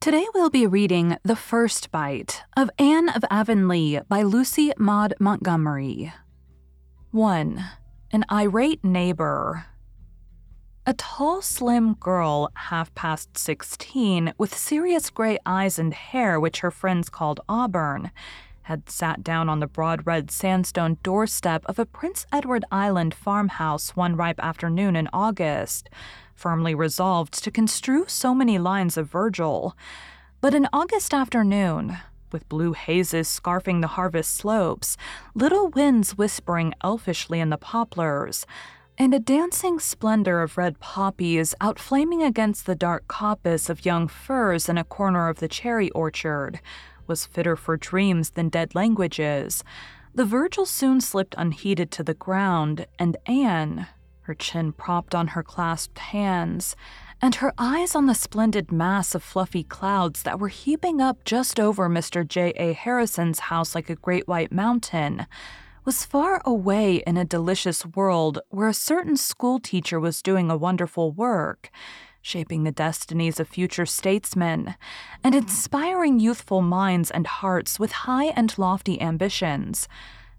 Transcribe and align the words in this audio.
Today 0.00 0.24
we'll 0.32 0.48
be 0.48 0.66
reading 0.66 1.18
The 1.24 1.36
First 1.36 1.90
Bite 1.90 2.44
of 2.56 2.70
Anne 2.78 3.10
of 3.10 3.22
Avonlea 3.30 4.04
by 4.08 4.22
Lucy 4.22 4.72
Maud 4.78 5.12
Montgomery. 5.20 6.10
1. 7.10 7.62
An 8.10 8.24
Irate 8.32 8.82
Neighbor. 8.82 9.66
A 10.86 10.94
tall, 10.94 11.42
slim 11.42 11.92
girl, 12.00 12.50
half 12.54 12.94
past 12.94 13.36
16, 13.36 14.32
with 14.38 14.56
serious 14.56 15.10
gray 15.10 15.36
eyes 15.44 15.78
and 15.78 15.92
hair 15.92 16.40
which 16.40 16.60
her 16.60 16.70
friends 16.70 17.10
called 17.10 17.40
auburn, 17.46 18.10
had 18.62 18.88
sat 18.88 19.22
down 19.22 19.50
on 19.50 19.60
the 19.60 19.66
broad 19.66 20.06
red 20.06 20.30
sandstone 20.30 20.96
doorstep 21.02 21.62
of 21.66 21.78
a 21.78 21.84
Prince 21.84 22.24
Edward 22.32 22.64
Island 22.72 23.12
farmhouse 23.12 23.94
one 23.96 24.16
ripe 24.16 24.40
afternoon 24.42 24.96
in 24.96 25.10
August 25.12 25.90
firmly 26.40 26.74
resolved 26.74 27.34
to 27.44 27.50
construe 27.50 28.06
so 28.08 28.34
many 28.34 28.58
lines 28.58 28.96
of 28.96 29.10
Virgil. 29.10 29.76
But 30.40 30.54
an 30.54 30.68
August 30.72 31.12
afternoon, 31.12 31.98
with 32.32 32.48
blue 32.48 32.72
hazes 32.72 33.28
scarfing 33.28 33.82
the 33.82 33.94
harvest 33.98 34.34
slopes, 34.34 34.96
little 35.34 35.68
winds 35.68 36.16
whispering 36.16 36.72
elfishly 36.82 37.40
in 37.40 37.50
the 37.50 37.58
poplars, 37.58 38.46
and 38.96 39.12
a 39.12 39.18
dancing 39.18 39.78
splendor 39.78 40.40
of 40.40 40.56
red 40.56 40.80
poppies 40.80 41.54
outflaming 41.60 42.22
against 42.22 42.64
the 42.64 42.74
dark 42.74 43.06
coppice 43.06 43.68
of 43.68 43.84
young 43.84 44.08
firs 44.08 44.66
in 44.66 44.78
a 44.78 44.84
corner 44.84 45.28
of 45.28 45.40
the 45.40 45.48
cherry 45.48 45.90
orchard, 45.90 46.60
was 47.06 47.26
fitter 47.26 47.54
for 47.54 47.76
dreams 47.76 48.30
than 48.30 48.48
dead 48.48 48.74
languages. 48.74 49.62
The 50.14 50.24
Virgil 50.24 50.64
soon 50.64 51.02
slipped 51.02 51.34
unheeded 51.36 51.90
to 51.92 52.02
the 52.02 52.14
ground, 52.14 52.86
and 52.98 53.18
Anne, 53.26 53.88
her 54.30 54.34
chin 54.34 54.70
propped 54.72 55.12
on 55.12 55.26
her 55.26 55.42
clasped 55.42 55.98
hands, 55.98 56.76
and 57.20 57.34
her 57.34 57.52
eyes 57.58 57.96
on 57.96 58.06
the 58.06 58.14
splendid 58.14 58.70
mass 58.70 59.12
of 59.12 59.24
fluffy 59.24 59.64
clouds 59.64 60.22
that 60.22 60.38
were 60.38 60.46
heaping 60.46 61.00
up 61.00 61.24
just 61.24 61.58
over 61.58 61.88
Mr. 61.88 62.24
J. 62.24 62.50
A. 62.50 62.72
Harrison's 62.72 63.40
house 63.40 63.74
like 63.74 63.90
a 63.90 63.96
great 63.96 64.28
white 64.28 64.52
mountain, 64.52 65.26
was 65.84 66.04
far 66.04 66.40
away 66.44 67.02
in 67.08 67.16
a 67.16 67.24
delicious 67.24 67.84
world 67.84 68.38
where 68.50 68.68
a 68.68 68.72
certain 68.72 69.16
schoolteacher 69.16 69.98
was 69.98 70.22
doing 70.22 70.48
a 70.48 70.56
wonderful 70.56 71.10
work, 71.10 71.68
shaping 72.22 72.62
the 72.62 72.70
destinies 72.70 73.40
of 73.40 73.48
future 73.48 73.84
statesmen, 73.84 74.76
and 75.24 75.34
inspiring 75.34 76.20
youthful 76.20 76.62
minds 76.62 77.10
and 77.10 77.26
hearts 77.26 77.80
with 77.80 77.90
high 78.06 78.26
and 78.26 78.56
lofty 78.56 79.00
ambitions. 79.00 79.88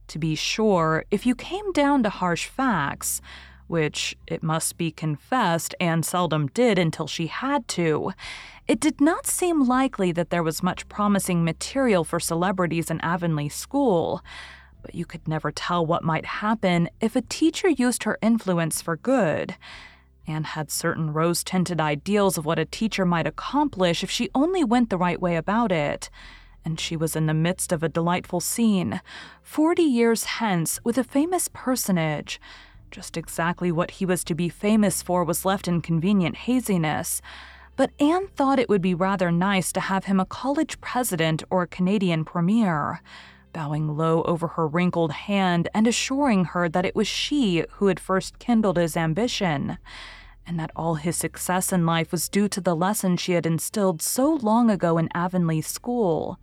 To 0.07 0.17
be 0.17 0.35
sure, 0.35 1.03
if 1.11 1.25
you 1.25 1.35
came 1.35 1.73
down 1.73 2.03
to 2.03 2.09
harsh 2.09 2.45
facts, 2.45 3.21
which, 3.71 4.17
it 4.27 4.43
must 4.43 4.77
be 4.77 4.91
confessed, 4.91 5.73
Anne 5.79 6.03
seldom 6.03 6.47
did 6.47 6.77
until 6.77 7.07
she 7.07 7.27
had 7.27 7.65
to, 7.69 8.11
it 8.67 8.81
did 8.81 8.99
not 8.99 9.25
seem 9.25 9.65
likely 9.65 10.11
that 10.11 10.29
there 10.29 10.43
was 10.43 10.61
much 10.61 10.87
promising 10.89 11.43
material 11.43 12.03
for 12.03 12.19
celebrities 12.19 12.91
in 12.91 12.99
Avonlea 13.01 13.49
School. 13.49 14.21
But 14.81 14.93
you 14.93 15.05
could 15.05 15.25
never 15.25 15.51
tell 15.51 15.85
what 15.85 16.03
might 16.03 16.25
happen 16.25 16.89
if 16.99 17.15
a 17.15 17.21
teacher 17.21 17.69
used 17.69 18.03
her 18.03 18.19
influence 18.21 18.81
for 18.81 18.97
good. 18.97 19.55
Anne 20.27 20.43
had 20.43 20.69
certain 20.69 21.13
rose 21.13 21.41
tinted 21.41 21.79
ideals 21.79 22.37
of 22.37 22.45
what 22.45 22.59
a 22.59 22.65
teacher 22.65 23.05
might 23.05 23.25
accomplish 23.25 24.03
if 24.03 24.11
she 24.11 24.29
only 24.35 24.63
went 24.63 24.89
the 24.89 24.97
right 24.97 25.21
way 25.21 25.35
about 25.37 25.71
it. 25.71 26.09
And 26.65 26.79
she 26.79 26.95
was 26.97 27.15
in 27.15 27.25
the 27.25 27.33
midst 27.33 27.71
of 27.71 27.83
a 27.83 27.89
delightful 27.89 28.39
scene, 28.39 29.01
forty 29.41 29.81
years 29.81 30.25
hence, 30.25 30.79
with 30.83 30.97
a 30.97 31.03
famous 31.03 31.49
personage 31.51 32.39
just 32.91 33.17
exactly 33.17 33.71
what 33.71 33.91
he 33.91 34.05
was 34.05 34.23
to 34.25 34.35
be 34.35 34.49
famous 34.49 35.01
for 35.01 35.23
was 35.23 35.45
left 35.45 35.67
in 35.67 35.81
convenient 35.81 36.35
haziness, 36.35 37.21
but 37.75 37.91
Anne 37.99 38.27
thought 38.27 38.59
it 38.59 38.69
would 38.69 38.81
be 38.81 38.93
rather 38.93 39.31
nice 39.31 39.71
to 39.71 39.79
have 39.79 40.05
him 40.05 40.19
a 40.19 40.25
college 40.25 40.79
president 40.81 41.43
or 41.49 41.63
a 41.63 41.67
Canadian 41.67 42.25
premier, 42.25 43.01
bowing 43.53 43.97
low 43.97 44.23
over 44.23 44.49
her 44.49 44.67
wrinkled 44.67 45.11
hand 45.11 45.67
and 45.73 45.87
assuring 45.87 46.45
her 46.45 46.69
that 46.69 46.85
it 46.85 46.95
was 46.95 47.07
she 47.07 47.65
who 47.73 47.87
had 47.87 47.99
first 47.99 48.39
kindled 48.39 48.77
his 48.77 48.95
ambition, 48.95 49.77
and 50.45 50.59
that 50.59 50.71
all 50.75 50.95
his 50.95 51.15
success 51.15 51.71
in 51.71 51.85
life 51.85 52.11
was 52.11 52.29
due 52.29 52.47
to 52.49 52.61
the 52.61 52.75
lesson 52.75 53.15
she 53.17 53.33
had 53.33 53.45
instilled 53.45 54.01
so 54.01 54.33
long 54.35 54.69
ago 54.69 54.97
in 54.97 55.09
Avonlea 55.15 55.61
School. 55.61 56.39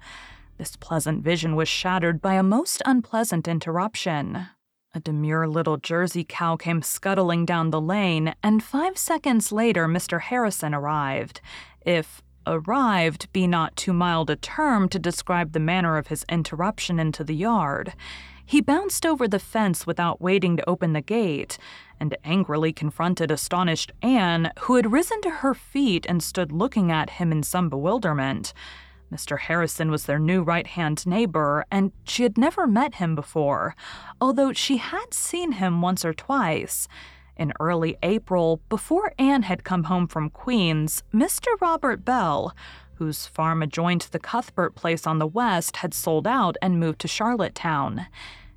This 0.56 0.76
pleasant 0.76 1.22
vision 1.22 1.54
was 1.54 1.68
shattered 1.68 2.20
by 2.20 2.34
a 2.34 2.42
most 2.42 2.82
unpleasant 2.84 3.46
interruption. 3.46 4.48
A 4.98 5.00
demure 5.00 5.46
little 5.46 5.76
Jersey 5.76 6.26
cow 6.28 6.56
came 6.56 6.82
scuttling 6.82 7.46
down 7.46 7.70
the 7.70 7.80
lane, 7.80 8.34
and 8.42 8.64
five 8.64 8.98
seconds 8.98 9.52
later 9.52 9.86
Mr. 9.86 10.20
Harrison 10.20 10.74
arrived. 10.74 11.40
If 11.86 12.20
arrived 12.48 13.32
be 13.32 13.46
not 13.46 13.76
too 13.76 13.92
mild 13.92 14.28
a 14.28 14.34
term 14.34 14.88
to 14.88 14.98
describe 14.98 15.52
the 15.52 15.60
manner 15.60 15.98
of 15.98 16.08
his 16.08 16.24
interruption 16.28 16.98
into 16.98 17.22
the 17.22 17.36
yard. 17.36 17.94
He 18.44 18.60
bounced 18.60 19.06
over 19.06 19.28
the 19.28 19.38
fence 19.38 19.86
without 19.86 20.20
waiting 20.20 20.56
to 20.56 20.68
open 20.68 20.94
the 20.94 21.00
gate, 21.00 21.58
and 22.00 22.16
angrily 22.24 22.72
confronted 22.72 23.30
astonished 23.30 23.92
Anne, 24.02 24.50
who 24.62 24.74
had 24.74 24.90
risen 24.90 25.20
to 25.20 25.30
her 25.30 25.54
feet 25.54 26.06
and 26.08 26.20
stood 26.20 26.50
looking 26.50 26.90
at 26.90 27.10
him 27.10 27.30
in 27.30 27.44
some 27.44 27.68
bewilderment. 27.68 28.52
Mr. 29.12 29.38
Harrison 29.38 29.90
was 29.90 30.04
their 30.04 30.18
new 30.18 30.42
right 30.42 30.66
hand 30.66 31.06
neighbor, 31.06 31.64
and 31.70 31.92
she 32.04 32.22
had 32.22 32.36
never 32.36 32.66
met 32.66 32.96
him 32.96 33.14
before, 33.14 33.74
although 34.20 34.52
she 34.52 34.76
had 34.76 35.14
seen 35.14 35.52
him 35.52 35.80
once 35.80 36.04
or 36.04 36.12
twice. 36.12 36.88
In 37.36 37.52
early 37.60 37.96
April, 38.02 38.60
before 38.68 39.12
Anne 39.18 39.44
had 39.44 39.64
come 39.64 39.84
home 39.84 40.08
from 40.08 40.28
Queens, 40.28 41.02
Mr. 41.14 41.46
Robert 41.60 42.04
Bell, 42.04 42.54
whose 42.94 43.26
farm 43.26 43.62
adjoined 43.62 44.08
the 44.10 44.18
Cuthbert 44.18 44.74
place 44.74 45.06
on 45.06 45.18
the 45.18 45.26
west, 45.26 45.76
had 45.78 45.94
sold 45.94 46.26
out 46.26 46.56
and 46.60 46.80
moved 46.80 46.98
to 47.00 47.08
Charlottetown. 47.08 48.06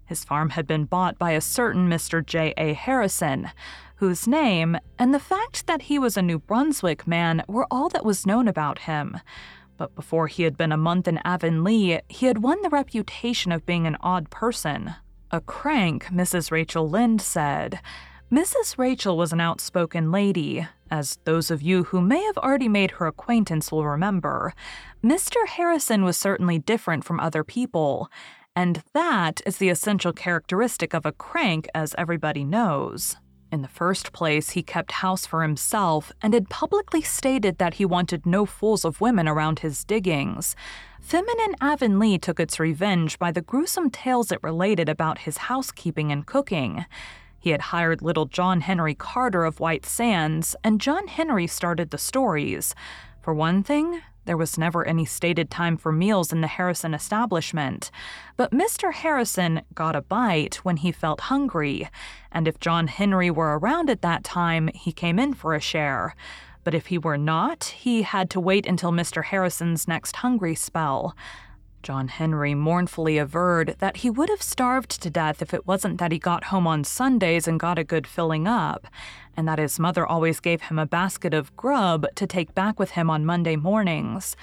His 0.04 0.26
farm 0.26 0.50
had 0.50 0.68
been 0.68 0.86
bought 0.86 1.18
by 1.18 1.32
a 1.32 1.42
certain 1.42 1.88
Mr. 1.88 2.26
J. 2.26 2.54
A. 2.58 2.74
Harrison, 2.74 3.52
whose 3.98 4.28
name 4.28 4.78
and 4.98 5.14
the 5.14 5.20
fact 5.20 5.68
that 5.68 5.84
he 5.84 6.00
was 6.00 6.18
a 6.18 6.22
New 6.24 6.40
Brunswick 6.40 7.08
man 7.08 7.44
were 7.48 7.68
all 7.70 7.88
that 7.90 8.04
was 8.04 8.26
known 8.26 8.48
about 8.48 8.80
him. 8.80 9.20
But 9.82 9.96
before 9.96 10.28
he 10.28 10.44
had 10.44 10.58
been 10.58 10.72
a 10.72 10.78
month 10.78 11.08
in 11.08 11.20
Avonlea, 11.26 12.02
he 12.08 12.28
had 12.28 12.44
won 12.44 12.62
the 12.62 12.70
reputation 12.70 13.52
of 13.52 13.66
being 13.66 13.88
an 13.88 13.98
odd 14.02 14.30
person. 14.30 14.94
A 15.32 15.42
crank, 15.42 16.06
Mrs. 16.12 16.52
Rachel 16.52 16.88
Lynde 16.88 17.20
said. 17.20 17.80
Mrs. 18.32 18.78
Rachel 18.78 19.18
was 19.18 19.34
an 19.34 19.42
outspoken 19.42 20.12
lady, 20.12 20.68
as 20.92 21.18
those 21.24 21.50
of 21.50 21.64
you 21.64 21.86
who 21.86 22.00
may 22.00 22.22
have 22.26 22.38
already 22.38 22.70
made 22.70 22.92
her 22.92 23.08
acquaintance 23.08 23.72
will 23.72 23.84
remember. 23.84 24.54
Mr. 25.04 25.48
Harrison 25.48 26.04
was 26.04 26.16
certainly 26.16 26.60
different 26.60 27.04
from 27.04 27.20
other 27.20 27.44
people, 27.44 28.08
and 28.56 28.84
that 28.94 29.42
is 29.48 29.58
the 29.58 29.70
essential 29.70 30.14
characteristic 30.14 30.94
of 30.94 31.08
a 31.08 31.12
crank, 31.12 31.68
as 31.74 31.96
everybody 31.98 32.44
knows. 32.44 33.18
In 33.52 33.62
the 33.62 33.68
first 33.68 34.14
place, 34.14 34.52
he 34.52 34.64
kept 34.64 34.94
house 34.94 35.26
for 35.26 35.42
himself 35.42 36.14
and 36.22 36.34
had 36.34 36.50
publicly 36.50 37.02
stated 37.02 37.58
that 37.58 37.74
he 37.74 37.86
wanted 37.86 38.26
no 38.26 38.46
fools 38.46 38.86
of 38.86 39.02
women 39.02 39.28
around 39.28 39.60
his 39.60 39.84
diggings. 39.84 40.56
Feminine 41.02 41.56
Avonlea 41.60 42.18
took 42.18 42.40
its 42.40 42.62
revenge 42.62 43.20
by 43.20 43.30
the 43.30 43.42
gruesome 43.42 43.90
tales 43.90 44.32
it 44.32 44.42
related 44.42 44.88
about 44.88 45.20
his 45.20 45.38
housekeeping 45.38 46.14
and 46.14 46.26
cooking. 46.26 46.86
He 47.40 47.50
had 47.50 47.60
hired 47.62 48.02
little 48.02 48.26
John 48.26 48.62
Henry 48.62 48.96
Carter 48.96 49.44
of 49.44 49.60
White 49.60 49.86
Sands, 49.86 50.56
and 50.64 50.80
John 50.80 51.08
Henry 51.08 51.48
started 51.48 51.90
the 51.90 51.98
stories. 51.98 52.74
For 53.22 53.34
one 53.34 53.64
thing, 53.64 54.02
there 54.26 54.38
was 54.38 54.58
never 54.58 54.86
any 54.86 55.06
stated 55.06 55.50
time 55.50 55.78
for 55.78 55.92
meals 55.92 56.32
in 56.32 56.42
the 56.42 56.48
Harrison 56.48 56.94
establishment, 56.94 57.92
but 58.38 58.52
Mr. 58.52 58.94
Harrison 58.94 59.62
got 59.74 59.96
a 59.96 60.02
bite 60.02 60.56
when 60.64 60.78
he 60.78 60.92
felt 60.92 61.22
hungry, 61.22 61.90
and 62.32 62.48
if 62.48 62.60
John 62.60 62.88
Henry 62.88 63.32
were 63.32 63.58
around 63.58 63.90
at 63.90 64.02
that 64.02 64.24
time, 64.24 64.70
he 64.74 64.92
came 64.92 65.20
in 65.20 65.34
for 65.34 65.56
a 65.56 65.60
share. 65.60 66.16
But 66.64 66.76
if 66.76 66.88
he 66.88 66.98
were 66.98 67.18
not, 67.18 67.64
he 67.66 68.04
had 68.04 68.30
to 68.32 68.40
wait 68.40 68.66
until 68.68 68.92
Mr. 68.92 69.24
Harrison's 69.26 69.88
next 69.88 70.18
hungry 70.18 70.56
spell. 70.56 71.16
John 71.84 72.10
Henry 72.10 72.54
mournfully 72.54 73.18
averred 73.18 73.76
that 73.80 73.98
he 73.98 74.10
would 74.10 74.30
have 74.30 74.42
starved 74.42 75.02
to 75.02 75.10
death 75.10 75.42
if 75.42 75.54
it 75.54 75.66
wasn't 75.66 75.98
that 75.98 76.12
he 76.12 76.20
got 76.20 76.46
home 76.46 76.68
on 76.68 76.84
Sundays 76.84 77.48
and 77.48 77.60
got 77.60 77.80
a 77.80 77.84
good 77.84 78.06
filling 78.06 78.48
up, 78.48 78.86
and 79.36 79.48
that 79.48 79.60
his 79.60 79.80
mother 79.80 80.06
always 80.06 80.40
gave 80.40 80.64
him 80.64 80.80
a 80.80 80.86
basket 80.86 81.34
of 81.34 81.56
grub 81.56 82.06
to 82.16 82.28
take 82.28 82.56
back 82.56 82.80
with 82.80 82.92
him 82.92 83.10
on 83.10 83.26
Monday 83.26 83.56
mornings. 83.56 84.36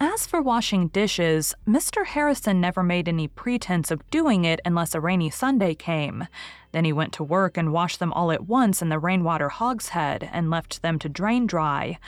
As 0.00 0.26
for 0.26 0.42
washing 0.42 0.88
dishes, 0.88 1.54
Mr. 1.68 2.04
Harrison 2.04 2.60
never 2.60 2.82
made 2.82 3.08
any 3.08 3.28
pretense 3.28 3.92
of 3.92 4.08
doing 4.10 4.44
it 4.44 4.60
unless 4.64 4.94
a 4.94 5.00
rainy 5.00 5.30
Sunday 5.30 5.74
came. 5.74 6.26
Then 6.72 6.84
he 6.84 6.92
went 6.92 7.12
to 7.14 7.24
work 7.24 7.56
and 7.56 7.72
washed 7.72 8.00
them 8.00 8.12
all 8.12 8.32
at 8.32 8.46
once 8.46 8.82
in 8.82 8.88
the 8.88 8.98
rainwater 8.98 9.48
hogshead 9.48 10.28
and 10.32 10.50
left 10.50 10.82
them 10.82 10.98
to 10.98 11.08
drain 11.08 11.46
dry. 11.46 11.98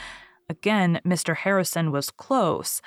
Again, 0.48 1.00
Mr. 1.04 1.36
Harrison 1.36 1.92
was 1.92 2.10
close. 2.10 2.82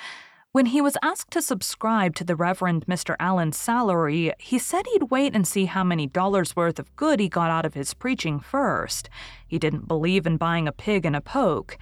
When 0.51 0.68
he 0.68 0.81
was 0.81 0.98
asked 1.04 1.30
to 1.34 1.44
subscribe 1.44 2.16
to 2.16 2.24
the 2.24 2.36
Reverend 2.36 2.88
Mr. 2.88 3.16
Allen's 3.19 3.56
salary, 3.56 4.34
he 4.40 4.57
said 4.57 4.88
he'd 4.88 5.12
wait 5.12 5.36
and 5.36 5.48
see 5.48 5.66
how 5.66 5.84
many 5.84 6.07
dollars 6.07 6.56
worth 6.56 6.80
of 6.80 6.96
good 6.96 7.19
he 7.19 7.30
got 7.30 7.51
out 7.51 7.68
of 7.68 7.75
his 7.75 7.94
preaching 7.94 8.40
first. 8.40 9.12
He 9.48 9.60
didn't 9.60 9.88
believe 9.88 10.25
in 10.25 10.38
buying 10.38 10.68
a 10.68 10.72
pig 10.72 11.06
in 11.06 11.13
a 11.13 11.22
poke. 11.22 11.78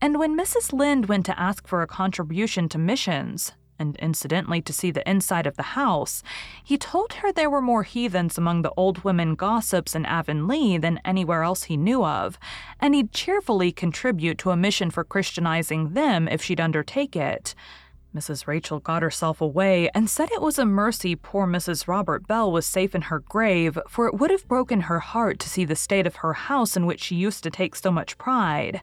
And 0.00 0.16
when 0.16 0.38
Mrs. 0.38 0.72
Lynde 0.72 1.06
went 1.06 1.26
to 1.26 1.40
ask 1.40 1.66
for 1.66 1.82
a 1.82 1.88
contribution 1.88 2.68
to 2.68 2.78
missions, 2.78 3.50
and 3.80 3.96
incidentally 3.96 4.62
to 4.62 4.72
see 4.72 4.92
the 4.92 5.08
inside 5.10 5.48
of 5.48 5.56
the 5.56 5.74
house, 5.74 6.22
he 6.62 6.78
told 6.78 7.14
her 7.14 7.32
there 7.32 7.50
were 7.50 7.60
more 7.60 7.82
heathens 7.82 8.38
among 8.38 8.62
the 8.62 8.72
old 8.76 9.02
women 9.02 9.34
gossips 9.34 9.96
in 9.96 10.06
Avonlea 10.06 10.78
than 10.78 11.00
anywhere 11.04 11.42
else 11.42 11.64
he 11.64 11.76
knew 11.76 12.04
of, 12.04 12.38
and 12.78 12.94
he'd 12.94 13.10
cheerfully 13.12 13.72
contribute 13.72 14.38
to 14.38 14.52
a 14.52 14.56
mission 14.56 14.92
for 14.92 15.02
Christianizing 15.02 15.94
them 15.94 16.28
if 16.28 16.44
she'd 16.44 16.60
undertake 16.60 17.16
it. 17.16 17.56
Mrs. 18.14 18.46
Rachel 18.46 18.78
got 18.78 19.02
herself 19.02 19.40
away 19.40 19.90
and 19.92 20.08
said 20.08 20.30
it 20.30 20.40
was 20.40 20.56
a 20.56 20.64
mercy 20.64 21.16
poor 21.16 21.48
Mrs. 21.48 21.88
Robert 21.88 22.28
Bell 22.28 22.52
was 22.52 22.64
safe 22.64 22.94
in 22.94 23.02
her 23.02 23.18
grave, 23.18 23.76
for 23.88 24.06
it 24.06 24.14
would 24.14 24.30
have 24.30 24.46
broken 24.46 24.82
her 24.82 25.00
heart 25.00 25.40
to 25.40 25.48
see 25.48 25.64
the 25.64 25.74
state 25.74 26.06
of 26.06 26.16
her 26.16 26.32
house 26.32 26.76
in 26.76 26.86
which 26.86 27.02
she 27.02 27.16
used 27.16 27.42
to 27.42 27.50
take 27.50 27.74
so 27.74 27.90
much 27.90 28.16
pride. 28.16 28.82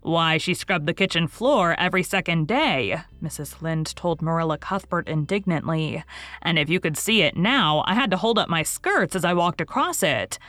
Why, 0.00 0.36
she 0.36 0.52
scrubbed 0.52 0.86
the 0.86 0.94
kitchen 0.94 1.28
floor 1.28 1.76
every 1.78 2.02
second 2.02 2.48
day, 2.48 3.00
Mrs. 3.22 3.62
Lynde 3.62 3.94
told 3.94 4.20
Marilla 4.20 4.58
Cuthbert 4.58 5.06
indignantly. 5.06 6.02
And 6.42 6.58
if 6.58 6.68
you 6.68 6.80
could 6.80 6.96
see 6.96 7.22
it 7.22 7.36
now, 7.36 7.84
I 7.86 7.94
had 7.94 8.10
to 8.10 8.16
hold 8.16 8.36
up 8.36 8.48
my 8.48 8.64
skirts 8.64 9.14
as 9.14 9.24
I 9.24 9.32
walked 9.32 9.60
across 9.60 10.02
it. 10.02 10.40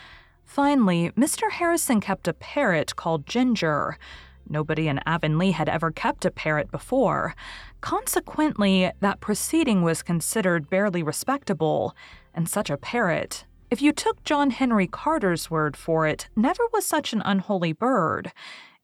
Finally, 0.43 1.11
Mr. 1.11 1.51
Harrison 1.51 2.01
kept 2.01 2.27
a 2.27 2.33
parrot 2.33 2.95
called 2.95 3.27
Ginger. 3.27 3.99
Nobody 4.49 4.87
in 4.87 4.99
Avonlea 5.05 5.51
had 5.51 5.69
ever 5.69 5.91
kept 5.91 6.25
a 6.25 6.31
parrot 6.31 6.71
before. 6.71 7.35
Consequently, 7.81 8.91
that 8.99 9.19
proceeding 9.19 9.81
was 9.81 10.03
considered 10.03 10.69
barely 10.69 11.03
respectable, 11.03 11.95
and 12.33 12.47
such 12.47 12.69
a 12.69 12.77
parrot, 12.77 13.45
if 13.73 13.81
you 13.81 13.91
took 13.91 14.23
John 14.23 14.51
Henry 14.51 14.85
Carter's 14.85 15.49
word 15.49 15.75
for 15.75 16.05
it, 16.05 16.29
never 16.35 16.61
was 16.71 16.85
such 16.85 17.11
an 17.11 17.23
unholy 17.25 17.73
bird. 17.73 18.31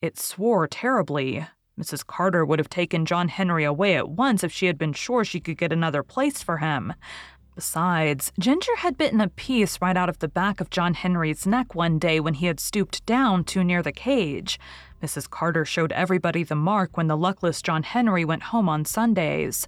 It 0.02 0.18
swore 0.18 0.68
terribly. 0.68 1.46
Mrs. 1.80 2.04
Carter 2.04 2.44
would 2.44 2.58
have 2.58 2.72
taken 2.72 3.06
John 3.06 3.28
Henry 3.28 3.64
away 3.64 3.96
at 3.96 4.10
once 4.10 4.44
if 4.44 4.52
she 4.52 4.66
had 4.66 4.80
been 4.80 4.94
sure 4.94 5.24
she 5.24 5.40
could 5.40 5.60
get 5.60 5.72
another 5.72 6.02
place 6.02 6.42
for 6.42 6.58
him. 6.58 6.96
Besides, 7.60 8.32
Ginger 8.40 8.78
had 8.78 8.98
bitten 8.98 9.20
a 9.20 9.28
piece 9.28 9.82
right 9.82 9.98
out 9.98 10.08
of 10.08 10.20
the 10.20 10.30
back 10.30 10.62
of 10.62 10.70
John 10.70 10.94
Henry's 10.94 11.46
neck 11.46 11.76
one 11.76 12.00
day 12.00 12.22
when 12.22 12.36
he 12.36 12.46
had 12.46 12.58
stooped 12.58 13.06
down 13.06 13.44
too 13.44 13.66
near 13.66 13.84
the 13.84 13.92
cage. 13.92 14.58
Mrs. 15.04 15.30
Carter 15.30 15.66
showed 15.66 15.92
everybody 15.92 16.44
the 16.44 16.56
mark 16.56 16.96
when 16.96 17.08
the 17.08 17.18
luckless 17.18 17.62
John 17.62 17.84
Henry 17.84 18.24
went 18.24 18.44
home 18.44 18.70
on 18.70 18.86
Sundays. 18.86 19.68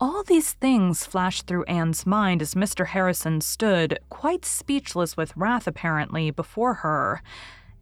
All 0.00 0.22
these 0.22 0.54
things 0.54 1.04
flashed 1.04 1.46
through 1.46 1.64
Anne's 1.64 2.06
mind 2.06 2.40
as 2.40 2.54
Mr. 2.54 2.86
Harrison 2.86 3.42
stood, 3.42 3.98
quite 4.08 4.46
speechless 4.46 5.14
with 5.14 5.36
wrath 5.36 5.66
apparently, 5.66 6.30
before 6.30 6.72
her. 6.76 7.20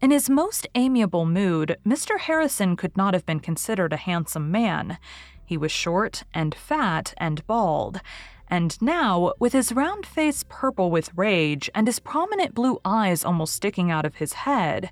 In 0.02 0.10
his 0.10 0.28
most 0.28 0.66
amiable 0.74 1.26
mood, 1.26 1.76
Mr. 1.86 2.18
Harrison 2.18 2.74
could 2.74 2.96
not 2.96 3.14
have 3.14 3.24
been 3.24 3.38
considered 3.38 3.92
a 3.92 3.98
handsome 3.98 4.50
man. 4.50 4.98
He 5.46 5.56
was 5.56 5.70
short 5.70 6.24
and 6.34 6.56
fat 6.56 7.14
and 7.18 7.46
bald. 7.46 8.00
And 8.48 8.80
now, 8.82 9.32
with 9.38 9.52
his 9.52 9.72
round 9.72 10.06
face 10.06 10.44
purple 10.48 10.90
with 10.90 11.10
rage 11.16 11.70
and 11.74 11.86
his 11.86 11.98
prominent 11.98 12.54
blue 12.54 12.80
eyes 12.84 13.24
almost 13.24 13.54
sticking 13.54 13.90
out 13.90 14.04
of 14.04 14.16
his 14.16 14.32
head, 14.34 14.90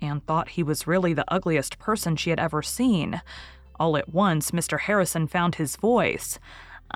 Anne 0.00 0.20
thought 0.20 0.50
he 0.50 0.62
was 0.62 0.86
really 0.86 1.14
the 1.14 1.30
ugliest 1.32 1.78
person 1.78 2.16
she 2.16 2.30
had 2.30 2.40
ever 2.40 2.62
seen. 2.62 3.22
All 3.78 3.96
at 3.96 4.08
once, 4.08 4.50
Mr. 4.50 4.80
Harrison 4.80 5.26
found 5.26 5.56
his 5.56 5.76
voice. 5.76 6.38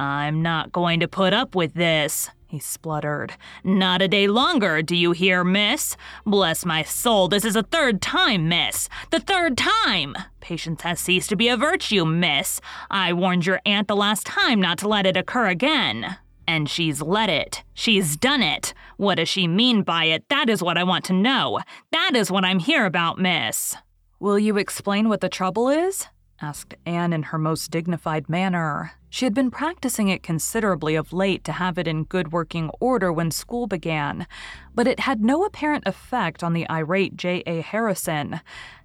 I'm 0.00 0.40
not 0.40 0.72
going 0.72 1.00
to 1.00 1.08
put 1.08 1.34
up 1.34 1.54
with 1.54 1.74
this, 1.74 2.30
he 2.46 2.58
spluttered. 2.58 3.34
Not 3.62 4.00
a 4.00 4.08
day 4.08 4.28
longer, 4.28 4.80
do 4.80 4.96
you 4.96 5.12
hear, 5.12 5.44
miss? 5.44 5.94
Bless 6.24 6.64
my 6.64 6.82
soul, 6.82 7.28
this 7.28 7.44
is 7.44 7.52
the 7.52 7.64
third 7.64 8.00
time, 8.00 8.48
miss. 8.48 8.88
The 9.10 9.20
third 9.20 9.58
time! 9.58 10.16
Patience 10.40 10.80
has 10.80 11.00
ceased 11.00 11.28
to 11.28 11.36
be 11.36 11.48
a 11.48 11.56
virtue, 11.58 12.06
miss. 12.06 12.62
I 12.90 13.12
warned 13.12 13.44
your 13.44 13.60
aunt 13.66 13.88
the 13.88 13.94
last 13.94 14.24
time 14.24 14.58
not 14.58 14.78
to 14.78 14.88
let 14.88 15.04
it 15.04 15.18
occur 15.18 15.48
again. 15.48 16.16
And 16.48 16.66
she's 16.70 17.02
let 17.02 17.28
it. 17.28 17.62
She's 17.74 18.16
done 18.16 18.42
it. 18.42 18.72
What 18.96 19.16
does 19.16 19.28
she 19.28 19.46
mean 19.46 19.82
by 19.82 20.06
it? 20.06 20.24
That 20.30 20.48
is 20.48 20.62
what 20.62 20.78
I 20.78 20.82
want 20.82 21.04
to 21.04 21.12
know. 21.12 21.60
That 21.92 22.12
is 22.14 22.30
what 22.30 22.46
I'm 22.46 22.58
here 22.58 22.86
about, 22.86 23.18
miss. 23.18 23.76
Will 24.18 24.38
you 24.38 24.56
explain 24.56 25.10
what 25.10 25.20
the 25.20 25.28
trouble 25.28 25.68
is? 25.68 26.06
Asked 26.42 26.74
Anne 26.86 27.12
in 27.12 27.24
her 27.24 27.38
most 27.38 27.70
dignified 27.70 28.28
manner. 28.28 28.92
She 29.08 29.24
had 29.24 29.34
been 29.34 29.50
practicing 29.50 30.08
it 30.08 30.22
considerably 30.22 30.94
of 30.94 31.12
late 31.12 31.44
to 31.44 31.52
have 31.52 31.78
it 31.78 31.88
in 31.88 32.04
good 32.04 32.32
working 32.32 32.70
order 32.80 33.12
when 33.12 33.30
school 33.30 33.66
began, 33.66 34.26
but 34.74 34.86
it 34.86 35.00
had 35.00 35.20
no 35.20 35.44
apparent 35.44 35.86
effect 35.86 36.42
on 36.42 36.52
the 36.52 36.68
irate 36.70 37.16
J.A. 37.16 37.60
Harrison. 37.60 38.40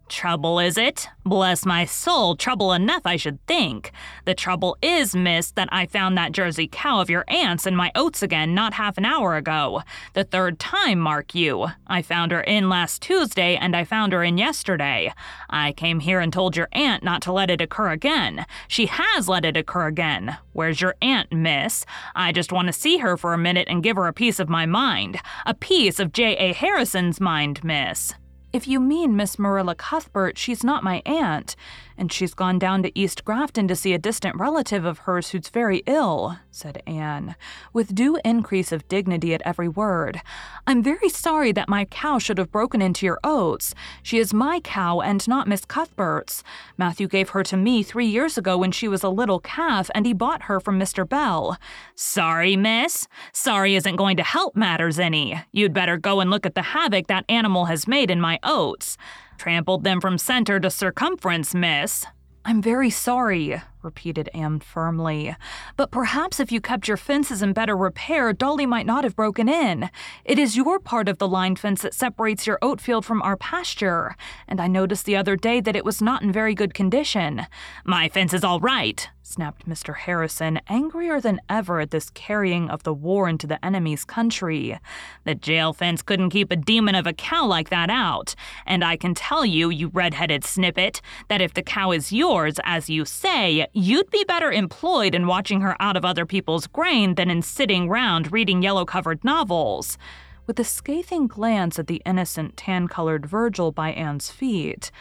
Trouble, 0.08 0.60
is 0.60 0.78
it? 0.78 1.08
Bless 1.26 1.66
my 1.66 1.84
soul, 1.84 2.36
trouble 2.36 2.74
enough, 2.74 3.02
I 3.06 3.16
should 3.16 3.44
think. 3.48 3.92
The 4.26 4.36
trouble 4.36 4.78
is, 4.80 5.16
miss, 5.16 5.50
that 5.52 5.68
I 5.72 5.88
found 5.88 6.16
that 6.16 6.32
Jersey 6.32 6.70
cow 6.72 7.00
of 7.02 7.10
your 7.10 7.26
aunt's 7.28 7.66
in 7.66 7.76
my 7.76 7.92
oats 7.96 8.22
again 8.22 8.54
not 8.54 8.76
half 8.76 9.00
an 9.00 9.06
hour 9.06 9.36
ago. 9.36 9.82
The 10.14 10.24
third 10.24 10.60
time, 10.60 11.00
mark 11.00 11.34
you. 11.34 11.68
I 11.88 12.04
found 12.04 12.32
her 12.32 12.42
in 12.42 12.70
last 12.70 13.02
Tuesday, 13.02 13.56
and 13.56 13.76
I 13.76 13.84
found 13.84 14.14
her 14.14 14.24
in 14.24 14.38
yesterday. 14.38 15.12
I 15.50 15.72
came 15.72 16.02
here 16.02 16.20
and 16.20 16.32
told 16.32 16.56
your 16.56 16.70
aunt 16.72 17.04
not 17.04 17.24
to 17.24 17.34
let 17.34 17.50
it 17.50 17.60
occur 17.60 17.90
again. 17.90 18.46
She 18.68 18.86
has 18.86 19.28
let 19.28 19.44
it 19.44 19.58
occur 19.58 19.88
again. 19.88 20.38
Where's 20.54 20.82
your 20.82 20.96
aunt, 21.02 21.34
miss? 21.34 21.84
I 22.16 22.32
just 22.32 22.52
want 22.52 22.68
to 22.68 22.74
see 22.74 23.00
her 23.00 23.18
for 23.18 23.34
a 23.34 23.40
minute 23.40 23.68
and 23.68 23.82
give 23.82 23.98
her 23.98 24.06
a 24.06 24.14
piece 24.14 24.40
of 24.40 24.50
my 24.50 24.68
mind. 24.68 25.18
A 25.48 25.56
piece 25.56 26.00
of 26.00 26.14
J.A. 26.14 26.54
Harrison's 26.54 27.20
mind, 27.20 27.64
miss. 27.64 28.14
If 28.56 28.70
you 28.70 28.80
mean 28.80 29.18
Miss 29.18 29.38
Marilla 29.38 29.76
Cuthbert, 29.76 30.38
she's 30.38 30.64
not 30.64 30.82
my 30.82 31.02
aunt, 31.06 31.58
and 31.98 32.12
she's 32.12 32.34
gone 32.34 32.60
down 32.60 32.84
to 32.84 32.98
East 32.98 33.26
Grafton 33.26 33.68
to 33.68 33.76
see 33.76 33.94
a 33.94 33.98
distant 33.98 34.36
relative 34.38 34.86
of 34.86 35.00
hers 35.00 35.30
who's 35.30 35.50
very 35.50 35.84
ill, 35.86 36.38
said 36.52 36.82
Anne, 36.86 37.36
with 37.74 37.96
due 37.96 38.18
increase 38.24 38.72
of 38.72 38.88
dignity 38.88 39.34
at 39.34 39.42
every 39.46 39.68
word. 39.68 40.22
I'm 40.68 40.84
very 40.84 41.10
sorry 41.10 41.52
that 41.54 41.70
my 41.70 41.86
cow 41.86 42.20
should 42.20 42.38
have 42.38 42.52
broken 42.52 42.82
into 42.82 43.06
your 43.06 43.20
oats. 43.24 43.74
She 44.04 44.18
is 44.18 44.34
my 44.34 44.60
cow 44.60 45.00
and 45.00 45.28
not 45.28 45.48
Miss 45.48 45.66
Cuthbert's. 45.66 46.44
Matthew 46.78 47.08
gave 47.08 47.30
her 47.30 47.44
to 47.44 47.58
me 47.58 47.84
three 47.84 48.08
years 48.08 48.38
ago 48.38 48.58
when 48.58 48.72
she 48.72 48.88
was 48.88 49.04
a 49.04 49.10
little 49.10 49.40
calf, 49.40 49.90
and 49.96 50.06
he 50.06 50.14
bought 50.14 50.44
her 50.44 50.60
from 50.60 50.80
Mr. 50.80 51.08
Bell. 51.08 51.58
Sorry, 51.96 52.56
miss. 52.56 53.08
Sorry 53.34 53.76
isn't 53.76 53.96
going 53.96 54.18
to 54.18 54.24
help 54.24 54.56
matters 54.56 55.00
any. 55.00 55.42
You'd 55.52 55.74
better 55.74 55.98
go 55.98 56.20
and 56.20 56.30
look 56.30 56.46
at 56.46 56.56
the 56.56 56.62
havoc 56.62 57.08
that 57.08 57.26
animal 57.30 57.66
has 57.66 57.88
made 57.88 58.12
in 58.12 58.20
my 58.20 58.40
oats. 58.44 58.98
Trampled 59.38 59.84
them 59.84 60.02
from 60.02 60.18
center 60.18 60.60
to 60.60 60.70
circumference, 60.70 61.54
miss. 61.54 62.06
I'm 62.48 62.62
very 62.62 62.92
sorry, 62.92 63.60
repeated 63.82 64.30
Anne 64.32 64.60
firmly. 64.60 65.36
But 65.78 65.90
perhaps 65.90 66.40
if 66.40 66.52
you 66.52 66.62
kept 66.62 66.88
your 66.88 66.96
fences 66.96 67.42
in 67.42 67.54
better 67.54 67.76
repair, 67.76 68.34
Dolly 68.34 68.68
might 68.68 68.86
not 68.86 69.04
have 69.04 69.16
broken 69.16 69.50
in. 69.50 69.90
It 70.24 70.38
is 70.38 70.56
your 70.56 70.80
part 70.80 71.10
of 71.10 71.18
the 71.18 71.28
line 71.28 71.56
fence 71.56 71.82
that 71.82 71.96
separates 71.96 72.46
your 72.46 72.60
oat 72.62 72.80
field 72.80 73.04
from 73.04 73.24
our 73.24 73.36
pasture, 73.36 74.16
and 74.48 74.62
I 74.62 74.68
noticed 74.68 75.06
the 75.06 75.16
other 75.16 75.36
day 75.36 75.60
that 75.60 75.76
it 75.76 75.84
was 75.84 76.04
not 76.04 76.22
in 76.22 76.32
very 76.32 76.54
good 76.54 76.76
condition. 76.76 77.48
My 77.84 78.10
fence 78.10 78.32
is 78.32 78.44
all 78.44 78.60
right, 78.60 79.10
snapped 79.26 79.68
Mr. 79.68 79.96
Harrison, 79.96 80.60
angrier 80.70 81.20
than 81.20 81.42
ever 81.50 81.80
at 81.80 81.90
this 81.90 82.12
carrying 82.12 82.70
of 82.70 82.84
the 82.84 82.94
war 82.94 83.28
into 83.28 83.48
the 83.48 83.64
enemy's 83.66 84.06
country. 84.06 84.78
The 85.24 85.34
jail 85.34 85.74
fence 85.74 86.04
couldn't 86.04 86.30
keep 86.30 86.52
a 86.52 86.56
demon 86.56 86.94
of 86.94 87.08
a 87.08 87.14
cow 87.14 87.46
like 87.48 87.70
that 87.70 87.90
out, 87.90 88.36
and 88.68 88.84
I 88.84 88.98
can 88.98 89.16
tell 89.16 89.44
you, 89.44 89.72
you 89.72 89.88
red-headed 89.88 90.46
snippet, 90.46 91.02
that 91.28 91.42
if 91.42 91.56
the 91.56 91.64
cow 91.64 91.92
is 91.92 92.14
yours, 92.14 92.60
as 92.64 92.90
you 92.90 93.04
say, 93.04 93.66
you'd 93.74 94.12
be 94.12 94.24
better 94.26 94.52
employed 94.52 95.16
in 95.16 95.26
watching 95.26 95.62
her 95.62 95.76
out 95.82 95.98
of 95.98 96.06
other 96.06 96.28
people's 96.28 96.68
grain 96.68 97.16
than 97.16 97.32
in 97.32 97.42
sitting 97.42 97.90
round 97.90 98.32
reading 98.32 98.62
yellow-covered 98.62 99.24
novels. 99.24 99.98
With 100.46 100.60
a 100.60 100.64
scathing 100.64 101.26
glance 101.26 101.80
at 101.80 101.88
the 101.88 102.04
innocent 102.06 102.56
tan-colored 102.56 103.26
Virgil 103.26 103.72
by 103.72 103.90
Anne's 103.92 104.30
feet, 104.30 104.92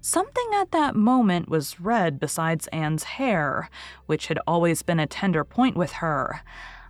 Something 0.00 0.48
at 0.54 0.70
that 0.70 0.94
moment 0.94 1.48
was 1.48 1.80
red 1.80 2.20
besides 2.20 2.68
Anne's 2.68 3.04
hair, 3.04 3.68
which 4.06 4.28
had 4.28 4.38
always 4.46 4.82
been 4.82 5.00
a 5.00 5.06
tender 5.06 5.44
point 5.44 5.76
with 5.76 5.92
her. 5.94 6.42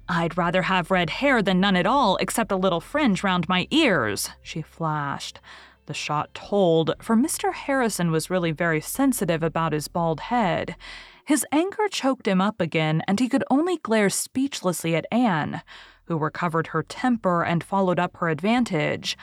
I'd 0.09 0.37
rather 0.37 0.63
have 0.63 0.91
red 0.91 1.11
hair 1.11 1.43
than 1.43 1.61
none 1.61 1.77
at 1.77 1.87
all, 1.87 2.17
except 2.17 2.53
a 2.53 2.57
little 2.57 2.81
fringe 2.81 3.23
round 3.23 3.49
my 3.49 3.67
ears, 3.71 4.31
she 4.43 4.63
flashed. 4.63 5.41
The 5.87 5.95
shot 5.95 6.35
told, 6.35 6.93
for 7.01 7.17
Mr. 7.17 7.55
Harrison 7.55 8.11
was 8.11 8.31
really 8.31 8.53
very 8.53 8.81
sensitive 8.81 9.43
about 9.43 9.73
his 9.73 9.89
bald 9.89 10.21
head. 10.21 10.77
His 11.25 11.47
anger 11.51 11.89
choked 11.91 12.29
him 12.29 12.43
up 12.43 12.61
again, 12.61 13.03
and 13.09 13.21
he 13.21 13.29
could 13.29 13.45
only 13.51 13.79
glare 13.79 14.11
speechlessly 14.11 14.95
at 14.95 15.07
Anne, 15.11 15.63
who 16.09 16.19
recovered 16.19 16.69
her 16.69 16.83
temper 16.83 17.45
and 17.45 17.63
followed 17.63 17.99
up 17.99 18.17
her 18.17 18.29
advantage. 18.31 19.17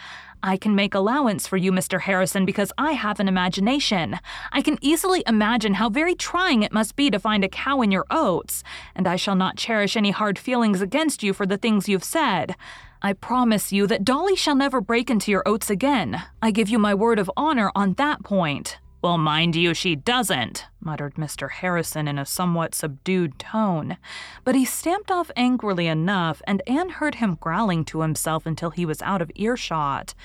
I 0.43 0.55
can 0.55 0.75
make 0.75 0.93
allowance 0.93 1.47
for 1.47 1.57
you, 1.57 1.71
Mr. 1.71 2.01
Harrison, 2.01 2.45
because 2.45 2.71
I 2.77 2.91
have 2.91 3.19
an 3.19 3.27
imagination. 3.27 4.19
I 4.51 4.61
can 4.61 4.77
easily 4.79 5.23
imagine 5.25 5.73
how 5.73 5.89
very 5.89 6.13
trying 6.13 6.61
it 6.61 6.71
must 6.71 6.95
be 6.95 7.09
to 7.09 7.19
find 7.19 7.43
a 7.43 7.49
cow 7.49 7.81
in 7.81 7.89
your 7.91 8.05
oats, 8.11 8.63
and 8.95 9.07
I 9.07 9.15
shall 9.15 9.35
not 9.35 9.57
cherish 9.57 9.97
any 9.97 10.11
hard 10.11 10.37
feelings 10.37 10.81
against 10.81 11.23
you 11.23 11.33
for 11.33 11.47
the 11.47 11.57
things 11.57 11.89
you've 11.89 12.03
said. 12.03 12.55
I 13.01 13.13
promise 13.13 13.73
you 13.73 13.87
that 13.87 14.05
Dolly 14.05 14.35
shall 14.35 14.55
never 14.55 14.81
break 14.81 15.09
into 15.09 15.31
your 15.31 15.43
oats 15.47 15.71
again. 15.71 16.21
I 16.41 16.51
give 16.51 16.69
you 16.69 16.77
my 16.77 16.93
word 16.93 17.17
of 17.17 17.31
honor 17.35 17.71
on 17.75 17.93
that 17.93 18.23
point. 18.23 18.77
Well, 19.05 19.19
mind 19.19 19.55
you, 19.55 19.75
she 19.75 19.95
doesn't, 19.95 20.65
muttered 20.81 21.13
Mr. 21.13 21.51
Harrison 21.51 22.07
in 22.07 22.17
a 22.17 22.25
somewhat 22.25 22.73
subdued 22.73 23.37
tone. 23.37 23.97
But 24.43 24.55
he 24.55 24.65
stamped 24.65 25.11
off 25.11 25.29
angrily 25.35 25.85
enough, 25.85 26.41
and 26.47 26.63
Anne 26.65 26.89
heard 26.89 27.13
him 27.13 27.37
growling 27.39 27.85
to 27.85 28.01
himself 28.01 28.47
until 28.47 28.71
he 28.71 28.83
was 28.83 29.03
out 29.03 29.21
of 29.21 29.31
earshot. 29.35 30.15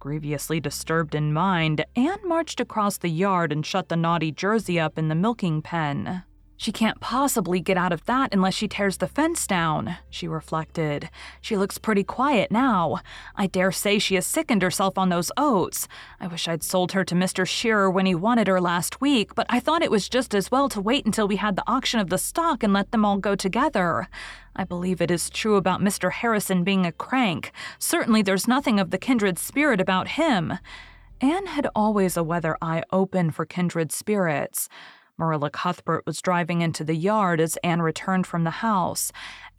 Grievously 0.00 0.60
disturbed 0.60 1.14
in 1.14 1.34
mind, 1.34 1.84
Anne 1.94 2.26
marched 2.26 2.58
across 2.58 2.96
the 2.96 3.10
yard 3.10 3.52
and 3.52 3.66
shut 3.66 3.90
the 3.90 3.96
naughty 3.96 4.32
Jersey 4.32 4.80
up 4.80 4.96
in 4.96 5.08
the 5.08 5.14
milking 5.14 5.60
pen. 5.60 6.22
She 6.62 6.70
can't 6.70 7.00
possibly 7.00 7.58
get 7.58 7.76
out 7.76 7.92
of 7.92 8.04
that 8.04 8.32
unless 8.32 8.54
she 8.54 8.68
tears 8.68 8.98
the 8.98 9.08
fence 9.08 9.48
down, 9.48 9.96
she 10.08 10.28
reflected. 10.28 11.10
She 11.40 11.56
looks 11.56 11.76
pretty 11.76 12.04
quiet 12.04 12.52
now. 12.52 13.00
I 13.34 13.48
dare 13.48 13.72
say 13.72 13.98
she 13.98 14.14
has 14.14 14.26
sickened 14.26 14.62
herself 14.62 14.96
on 14.96 15.08
those 15.08 15.32
oats. 15.36 15.88
I 16.20 16.28
wish 16.28 16.46
I'd 16.46 16.62
sold 16.62 16.92
her 16.92 17.02
to 17.04 17.16
Mr. 17.16 17.44
Shearer 17.44 17.90
when 17.90 18.06
he 18.06 18.14
wanted 18.14 18.46
her 18.46 18.60
last 18.60 19.00
week, 19.00 19.34
but 19.34 19.48
I 19.50 19.58
thought 19.58 19.82
it 19.82 19.90
was 19.90 20.08
just 20.08 20.36
as 20.36 20.52
well 20.52 20.68
to 20.68 20.80
wait 20.80 21.04
until 21.04 21.26
we 21.26 21.34
had 21.34 21.56
the 21.56 21.64
auction 21.66 21.98
of 21.98 22.10
the 22.10 22.16
stock 22.16 22.62
and 22.62 22.72
let 22.72 22.92
them 22.92 23.04
all 23.04 23.18
go 23.18 23.34
together. 23.34 24.08
I 24.54 24.62
believe 24.62 25.00
it 25.00 25.10
is 25.10 25.30
true 25.30 25.56
about 25.56 25.80
Mr. 25.80 26.12
Harrison 26.12 26.62
being 26.62 26.86
a 26.86 26.92
crank. 26.92 27.50
Certainly 27.80 28.22
there's 28.22 28.46
nothing 28.46 28.78
of 28.78 28.92
the 28.92 28.98
kindred 28.98 29.36
spirit 29.36 29.80
about 29.80 30.10
him. 30.10 30.60
Anne 31.20 31.46
had 31.46 31.66
always 31.74 32.16
a 32.16 32.22
weather 32.22 32.56
eye 32.62 32.84
open 32.92 33.32
for 33.32 33.44
kindred 33.44 33.90
spirits. 33.90 34.68
Marilla 35.18 35.50
Cuthbert 35.50 36.04
was 36.06 36.20
driving 36.20 36.62
into 36.62 36.84
the 36.84 36.94
yard 36.96 37.40
as 37.40 37.58
Anne 37.62 37.82
returned 37.82 38.26
from 38.26 38.44
the 38.44 38.50
house, 38.50 39.12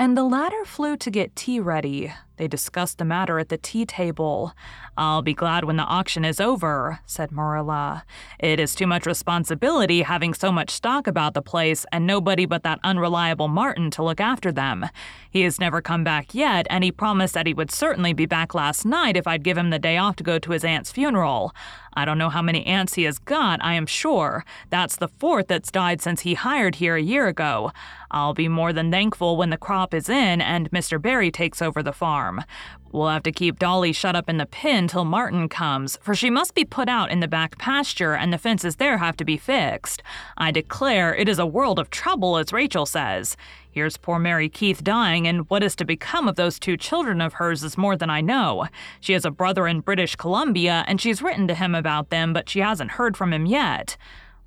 and 0.03 0.17
the 0.17 0.23
latter 0.25 0.65
flew 0.65 0.97
to 0.97 1.09
get 1.09 1.33
tea 1.33 1.61
ready. 1.61 2.11
They 2.35 2.49
discussed 2.49 2.97
the 2.97 3.05
matter 3.05 3.39
at 3.39 3.47
the 3.47 3.57
tea 3.57 3.85
table. 3.85 4.51
I'll 4.97 5.21
be 5.21 5.33
glad 5.33 5.63
when 5.63 5.77
the 5.77 5.83
auction 5.83 6.25
is 6.25 6.41
over, 6.41 6.99
said 7.05 7.31
Marilla. 7.31 8.03
It 8.37 8.59
is 8.59 8.75
too 8.75 8.85
much 8.85 9.05
responsibility 9.05 10.01
having 10.01 10.33
so 10.33 10.51
much 10.51 10.71
stock 10.71 11.07
about 11.07 11.35
the 11.35 11.41
place 11.41 11.85
and 11.93 12.05
nobody 12.05 12.45
but 12.45 12.63
that 12.63 12.79
unreliable 12.83 13.47
Martin 13.47 13.91
to 13.91 14.03
look 14.03 14.19
after 14.19 14.51
them. 14.51 14.85
He 15.29 15.43
has 15.43 15.57
never 15.57 15.81
come 15.81 16.03
back 16.03 16.35
yet, 16.35 16.67
and 16.69 16.83
he 16.83 16.91
promised 16.91 17.33
that 17.35 17.47
he 17.47 17.53
would 17.53 17.71
certainly 17.71 18.11
be 18.11 18.25
back 18.25 18.53
last 18.53 18.85
night 18.85 19.15
if 19.15 19.25
I'd 19.25 19.43
give 19.43 19.57
him 19.57 19.69
the 19.69 19.79
day 19.79 19.97
off 19.97 20.17
to 20.17 20.23
go 20.23 20.37
to 20.37 20.51
his 20.51 20.65
aunt's 20.65 20.91
funeral. 20.91 21.55
I 21.95 22.05
don't 22.05 22.17
know 22.17 22.29
how 22.29 22.41
many 22.41 22.65
aunts 22.65 22.95
he 22.95 23.03
has 23.03 23.19
got, 23.19 23.63
I 23.63 23.75
am 23.75 23.85
sure. 23.85 24.43
That's 24.69 24.95
the 24.95 25.07
fourth 25.07 25.47
that's 25.47 25.71
died 25.71 26.01
since 26.01 26.21
he 26.21 26.33
hired 26.33 26.75
here 26.75 26.95
a 26.95 27.01
year 27.01 27.27
ago. 27.27 27.71
I'll 28.13 28.35
be 28.35 28.47
more 28.47 28.71
than 28.71 28.91
thankful 28.91 29.35
when 29.35 29.49
the 29.49 29.57
crop 29.57 29.93
is 29.93 30.07
in 30.07 30.39
and 30.39 30.69
Mr. 30.71 31.01
Barry 31.01 31.31
takes 31.31 31.61
over 31.61 31.81
the 31.81 31.91
farm. 31.91 32.43
We'll 32.91 33.07
have 33.09 33.23
to 33.23 33.31
keep 33.31 33.57
Dolly 33.57 33.91
shut 33.91 34.15
up 34.15 34.29
in 34.29 34.37
the 34.37 34.45
pen 34.45 34.87
till 34.87 35.03
Martin 35.03 35.49
comes, 35.49 35.97
for 35.99 36.13
she 36.13 36.29
must 36.29 36.53
be 36.53 36.63
put 36.63 36.87
out 36.87 37.09
in 37.09 37.21
the 37.21 37.27
back 37.27 37.57
pasture 37.57 38.13
and 38.13 38.31
the 38.31 38.37
fences 38.37 38.75
there 38.75 38.99
have 38.99 39.17
to 39.17 39.25
be 39.25 39.35
fixed. 39.35 40.03
I 40.37 40.51
declare 40.51 41.15
it 41.15 41.27
is 41.27 41.39
a 41.39 41.45
world 41.47 41.79
of 41.79 41.89
trouble, 41.89 42.37
as 42.37 42.53
Rachel 42.53 42.85
says. 42.85 43.35
Here's 43.71 43.97
poor 43.97 44.19
Mary 44.19 44.47
Keith 44.47 44.83
dying, 44.83 45.27
and 45.27 45.49
what 45.49 45.63
is 45.63 45.75
to 45.77 45.85
become 45.85 46.27
of 46.27 46.35
those 46.35 46.59
two 46.59 46.77
children 46.77 47.19
of 47.19 47.33
hers 47.33 47.63
is 47.63 47.79
more 47.79 47.97
than 47.97 48.11
I 48.11 48.21
know. 48.21 48.67
She 48.99 49.13
has 49.13 49.25
a 49.25 49.31
brother 49.31 49.65
in 49.65 49.79
British 49.79 50.15
Columbia, 50.15 50.85
and 50.87 51.01
she's 51.01 51.23
written 51.23 51.47
to 51.47 51.55
him 51.55 51.73
about 51.73 52.11
them, 52.11 52.31
but 52.31 52.47
she 52.47 52.59
hasn't 52.59 52.91
heard 52.91 53.17
from 53.17 53.33
him 53.33 53.47
yet. 53.47 53.97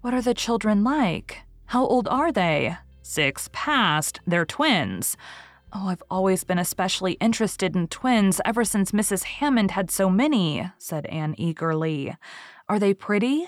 What 0.02 0.14
are 0.14 0.22
the 0.22 0.34
children 0.34 0.84
like? 0.84 1.38
How 1.66 1.84
old 1.84 2.06
are 2.06 2.30
they? 2.30 2.76
Six 3.08 3.48
past, 3.52 4.18
they're 4.26 4.44
twins. 4.44 5.16
Oh, 5.72 5.86
I've 5.90 6.02
always 6.10 6.42
been 6.42 6.58
especially 6.58 7.12
interested 7.12 7.76
in 7.76 7.86
twins 7.86 8.40
ever 8.44 8.64
since 8.64 8.90
Mrs. 8.90 9.22
Hammond 9.22 9.70
had 9.70 9.92
so 9.92 10.10
many, 10.10 10.68
said 10.76 11.06
Anne 11.06 11.36
eagerly. 11.38 12.16
Are 12.68 12.80
they 12.80 12.92
pretty? 12.94 13.46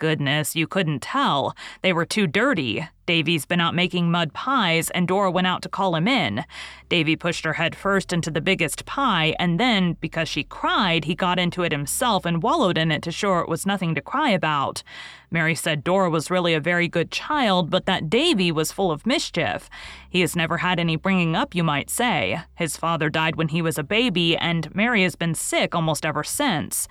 Goodness, 0.00 0.56
you 0.56 0.66
couldn't 0.66 1.02
tell. 1.02 1.54
They 1.82 1.92
were 1.92 2.06
too 2.06 2.26
dirty. 2.26 2.88
Davy's 3.04 3.44
been 3.44 3.60
out 3.60 3.74
making 3.74 4.10
mud 4.10 4.32
pies, 4.32 4.88
and 4.88 5.06
Dora 5.06 5.30
went 5.30 5.46
out 5.46 5.60
to 5.60 5.68
call 5.68 5.94
him 5.94 6.08
in. 6.08 6.46
Davy 6.88 7.16
pushed 7.16 7.44
her 7.44 7.52
head 7.52 7.76
first 7.76 8.10
into 8.10 8.30
the 8.30 8.40
biggest 8.40 8.86
pie, 8.86 9.36
and 9.38 9.60
then, 9.60 9.98
because 10.00 10.26
she 10.26 10.42
cried, 10.42 11.04
he 11.04 11.14
got 11.14 11.38
into 11.38 11.64
it 11.64 11.72
himself 11.72 12.24
and 12.24 12.42
wallowed 12.42 12.78
in 12.78 12.90
it 12.90 13.02
to 13.02 13.12
show 13.12 13.40
it 13.40 13.48
was 13.48 13.66
nothing 13.66 13.94
to 13.94 14.00
cry 14.00 14.30
about. 14.30 14.82
Mary 15.30 15.54
said 15.54 15.84
Dora 15.84 16.08
was 16.08 16.30
really 16.30 16.54
a 16.54 16.60
very 16.60 16.88
good 16.88 17.10
child, 17.10 17.68
but 17.68 17.84
that 17.84 18.08
Davy 18.08 18.50
was 18.50 18.72
full 18.72 18.90
of 18.90 19.04
mischief. 19.04 19.68
He 20.08 20.22
has 20.22 20.34
never 20.34 20.56
had 20.56 20.80
any 20.80 20.96
bringing 20.96 21.36
up, 21.36 21.54
you 21.54 21.62
might 21.62 21.90
say. 21.90 22.40
His 22.54 22.78
father 22.78 23.10
died 23.10 23.36
when 23.36 23.48
he 23.48 23.60
was 23.60 23.76
a 23.76 23.82
baby, 23.82 24.34
and 24.34 24.74
Mary 24.74 25.02
has 25.02 25.14
been 25.14 25.34
sick 25.34 25.74
almost 25.74 26.06
ever 26.06 26.24
since. 26.24 26.88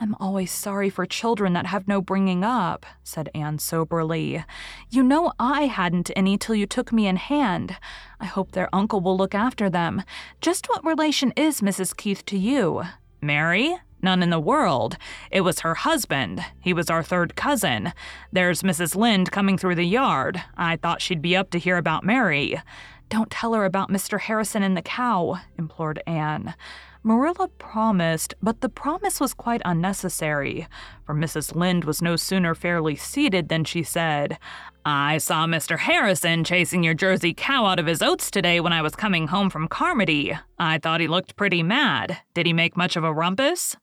I'm 0.00 0.14
always 0.20 0.52
sorry 0.52 0.90
for 0.90 1.06
children 1.06 1.54
that 1.54 1.66
have 1.66 1.88
no 1.88 2.00
bringing 2.00 2.44
up, 2.44 2.86
said 3.02 3.30
Anne 3.34 3.58
soberly. 3.58 4.44
You 4.90 5.02
know 5.02 5.32
I 5.40 5.62
hadn't 5.62 6.12
any 6.14 6.38
till 6.38 6.54
you 6.54 6.66
took 6.66 6.92
me 6.92 7.08
in 7.08 7.16
hand. 7.16 7.76
I 8.20 8.26
hope 8.26 8.52
their 8.52 8.72
uncle 8.72 9.00
will 9.00 9.16
look 9.16 9.34
after 9.34 9.68
them. 9.68 10.04
Just 10.40 10.68
what 10.68 10.84
relation 10.84 11.32
is 11.36 11.62
Mrs. 11.62 11.96
Keith 11.96 12.24
to 12.26 12.38
you? 12.38 12.84
Mary? 13.20 13.76
None 14.00 14.22
in 14.22 14.30
the 14.30 14.38
world. 14.38 14.96
It 15.32 15.40
was 15.40 15.60
her 15.60 15.74
husband. 15.74 16.44
He 16.60 16.72
was 16.72 16.88
our 16.88 17.02
third 17.02 17.34
cousin. 17.34 17.92
There's 18.30 18.62
Mrs. 18.62 18.94
Lynde 18.94 19.32
coming 19.32 19.58
through 19.58 19.74
the 19.74 19.82
yard. 19.82 20.40
I 20.56 20.76
thought 20.76 21.02
she'd 21.02 21.20
be 21.20 21.34
up 21.34 21.50
to 21.50 21.58
hear 21.58 21.76
about 21.76 22.04
Mary. 22.04 22.60
Don't 23.08 23.30
tell 23.30 23.54
her 23.54 23.64
about 23.64 23.90
Mr. 23.90 24.20
Harrison 24.20 24.62
and 24.62 24.76
the 24.76 24.82
cow, 24.82 25.40
implored 25.58 26.02
Anne. 26.06 26.54
Marilla 27.02 27.48
promised, 27.48 28.34
but 28.42 28.60
the 28.60 28.68
promise 28.68 29.20
was 29.20 29.32
quite 29.32 29.62
unnecessary, 29.64 30.66
for 31.06 31.14
Mrs. 31.14 31.54
Lynde 31.54 31.84
was 31.84 32.02
no 32.02 32.16
sooner 32.16 32.54
fairly 32.54 32.96
seated 32.96 33.48
than 33.48 33.64
she 33.64 33.82
said, 33.82 34.38
I 34.84 35.18
saw 35.18 35.46
Mr. 35.46 35.78
Harrison 35.78 36.44
chasing 36.44 36.82
your 36.82 36.94
Jersey 36.94 37.34
cow 37.34 37.66
out 37.66 37.78
of 37.78 37.86
his 37.86 38.00
oats 38.00 38.30
today 38.30 38.58
when 38.58 38.72
I 38.72 38.82
was 38.82 38.96
coming 38.96 39.28
home 39.28 39.50
from 39.50 39.68
Carmody. 39.68 40.36
I 40.58 40.78
thought 40.78 41.00
he 41.00 41.06
looked 41.08 41.36
pretty 41.36 41.62
mad. 41.62 42.18
Did 42.32 42.46
he 42.46 42.52
make 42.52 42.76
much 42.76 42.96
of 42.96 43.04
a 43.04 43.12
rumpus? 43.12 43.76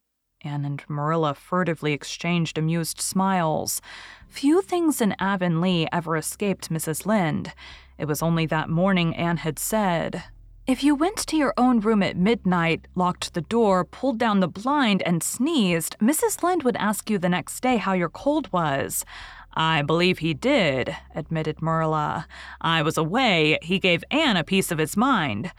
Anne 0.43 0.65
and 0.65 0.83
Marilla 0.87 1.35
furtively 1.35 1.93
exchanged 1.93 2.57
amused 2.57 2.99
smiles. 2.99 3.81
Few 4.27 4.61
things 4.61 4.99
in 4.99 5.15
Avonlea 5.19 5.87
ever 5.91 6.17
escaped 6.17 6.71
Mrs. 6.71 7.05
Lynde. 7.05 7.53
It 7.97 8.05
was 8.05 8.21
only 8.21 8.45
that 8.47 8.69
morning 8.69 9.15
Anne 9.15 9.37
had 9.37 9.57
said, 9.59 10.23
if 10.67 10.83
you 10.83 10.95
went 10.95 11.17
to 11.27 11.37
your 11.37 11.53
own 11.57 11.79
room 11.79 12.01
at 12.01 12.17
midnight, 12.17 12.87
locked 12.95 13.35
the 13.35 13.41
door, 13.41 13.85
pulled 13.85 14.17
down 14.17 14.39
the 14.39 14.47
blind, 14.47 15.03
and 15.03 15.21
sneezed, 15.21 15.95
Mrs. 15.99 16.41
Lynde 16.41 16.63
would 16.63 16.75
ask 16.77 17.07
you 17.07 17.19
the 17.19 17.29
next 17.29 17.59
day 17.59 17.77
how 17.77 17.93
your 17.93 18.09
cold 18.09 18.51
was. 18.51 19.05
I 19.53 19.83
believe 19.83 20.17
he 20.17 20.33
did, 20.33 20.97
admitted 21.13 21.61
Marilla. 21.61 22.25
I 22.61 22.81
was 22.81 22.97
away. 22.97 23.59
He 23.61 23.77
gave 23.77 24.03
Anne 24.09 24.37
a 24.37 24.43
piece 24.43 24.71
of 24.71 24.79
his 24.79 24.97
mind. 24.97 25.51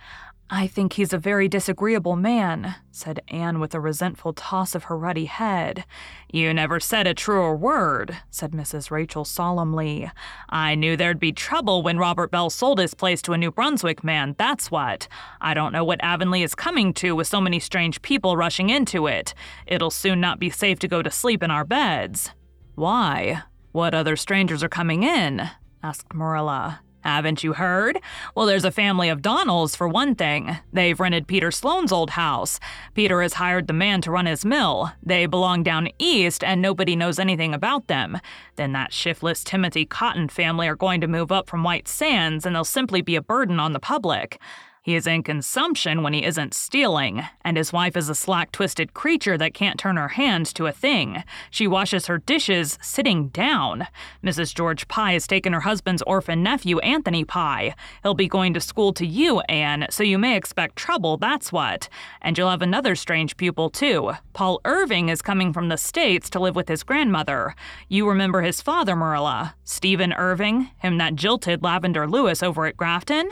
I 0.49 0.69
think 0.69 0.93
he's 0.93 1.13
a 1.13 1.19
very 1.19 1.49
disagreeable 1.49 2.15
man, 2.15 2.77
said 2.93 3.21
Anne 3.27 3.59
with 3.59 3.75
a 3.75 3.81
resentful 3.81 4.33
toss 4.33 4.77
of 4.77 4.85
her 4.85 4.97
ruddy 4.97 5.25
head. 5.25 5.85
You 6.31 6.55
never 6.55 6.79
said 6.79 7.09
a 7.09 7.15
truer 7.15 7.57
word, 7.57 8.17
said 8.31 8.53
Mrs. 8.53 8.93
Rachel 8.93 9.25
solemnly. 9.25 10.09
I 10.49 10.77
knew 10.77 10.97
there'd 10.97 11.19
be 11.19 11.33
trouble 11.33 11.83
when 11.83 11.99
Robert 11.99 12.31
Bell 12.31 12.49
sold 12.49 12.79
his 12.79 12.95
place 12.95 13.21
to 13.23 13.33
a 13.33 13.39
New 13.39 13.51
Brunswick 13.51 14.05
man, 14.05 14.37
that's 14.39 14.71
what. 14.71 15.09
I 15.41 15.53
don't 15.53 15.73
know 15.73 15.83
what 15.83 16.03
Avonlea 16.05 16.45
is 16.45 16.55
coming 16.55 16.95
to 16.95 17.17
with 17.17 17.27
so 17.27 17.41
many 17.41 17.59
strange 17.59 18.01
people 18.03 18.37
rushing 18.37 18.71
into 18.71 19.09
it. 19.09 19.35
It'll 19.67 19.91
soon 19.91 20.21
not 20.21 20.39
be 20.39 20.51
safe 20.51 20.79
to 20.79 20.89
go 20.89 21.03
to 21.03 21.11
sleep 21.11 21.43
in 21.43 21.51
our 21.51 21.65
beds. 21.65 22.31
Why? 22.77 23.43
What 23.73 23.95
other 23.95 24.15
strangers 24.15 24.63
are 24.63 24.69
coming 24.69 25.03
in? 25.03 25.51
asked 25.83 26.15
Marilla. 26.15 26.83
Haven't 27.07 27.45
you 27.45 27.53
heard? 27.53 28.01
Well, 28.35 28.47
there's 28.47 28.65
a 28.65 28.73
family 28.73 29.09
of 29.09 29.23
Donnells, 29.23 29.77
for 29.77 29.87
one 29.87 30.17
thing. 30.17 30.59
They've 30.73 30.99
rented 30.99 31.29
Peter 31.29 31.53
Sloane's 31.53 31.93
old 31.93 32.11
house. 32.11 32.59
Peter 32.95 33.23
has 33.23 33.35
hired 33.35 33.69
the 33.69 33.73
man 33.73 34.01
to 34.01 34.11
run 34.11 34.27
his 34.27 34.45
mill. 34.45 34.91
They 35.05 35.27
belong 35.27 35.63
down 35.63 35.89
east, 36.01 36.43
and 36.43 36.61
nobody 36.61 36.97
knows 36.97 37.21
anything 37.21 37.55
about 37.55 37.87
them. 37.87 38.19
Then 38.57 38.73
that 38.73 38.93
shiftless 38.93 39.45
Timothy 39.45 39.85
Cotton 39.85 40.29
family 40.29 40.67
are 40.67 40.75
going 40.75 41.01
to 41.01 41.07
move 41.07 41.31
up 41.31 41.49
from 41.49 41.63
White 41.63 41.87
Sands, 41.87 42.45
and 42.45 42.57
they'll 42.57 42.65
simply 42.65 43.03
be 43.03 43.15
a 43.15 43.23
burden 43.23 43.61
on 43.61 43.73
the 43.73 43.79
public. 43.79 44.41
He 44.87 44.95
is 44.95 45.09
in 45.09 45.25
consumption 45.25 46.05
when 46.05 46.13
he 46.13 46.23
isn't 46.23 46.55
stealing, 46.55 47.25
and 47.45 47.57
his 47.57 47.73
wife 47.73 47.97
is 47.97 48.09
a 48.09 48.15
slack 48.15 48.53
twisted 48.53 48.95
creature 48.95 49.37
that 49.37 49.53
can't 49.53 49.81
turn 49.81 49.97
her 49.97 50.11
hand 50.11 50.47
to 50.55 50.69
a 50.69 50.73
thing. 50.73 51.25
She 51.51 51.67
washes 51.67 52.07
her 52.07 52.19
dishes 52.19 52.79
sitting 52.81 53.27
down. 53.31 53.89
Mrs. 54.23 54.55
George 54.55 54.87
Pye 54.87 55.15
has 55.15 55.27
taken 55.27 55.53
her 55.55 55.63
husband's 55.63 56.03
orphan 56.03 56.41
nephew, 56.41 56.79
Anthony 56.79 57.25
Pye. 57.25 57.75
He'll 58.05 58.15
be 58.15 58.29
going 58.29 58.55
to 58.55 58.61
school 58.61 58.93
to 58.93 59.05
you, 59.05 59.41
Anne, 59.49 59.89
so 59.91 60.05
you 60.05 60.19
may 60.19 60.37
expect 60.37 60.77
trouble, 60.77 61.17
that's 61.17 61.51
what. 61.51 61.89
And 62.23 62.39
you'll 62.39 62.51
have 62.51 62.63
another 62.63 62.95
strange 62.95 63.37
pupil, 63.37 63.71
too. 63.71 64.13
Paul 64.35 64.61
Irving 64.65 65.09
is 65.09 65.21
coming 65.21 65.53
from 65.53 65.69
the 65.69 65.79
States 65.79 66.31
to 66.31 66.39
live 66.39 66.55
with 66.55 66.69
his 66.69 66.85
grandmother. 66.85 67.57
You 67.89 68.09
remember 68.09 68.43
his 68.43 68.63
father, 68.63 68.95
Marilla. 68.95 69.57
Stephen 69.65 70.13
Irving, 70.13 70.71
him 70.79 70.99
that 70.99 71.17
jilted 71.17 71.65
Lavender 71.65 72.07
Lewis 72.07 72.41
over 72.41 72.67
at 72.67 72.77
Grafton? 72.77 73.31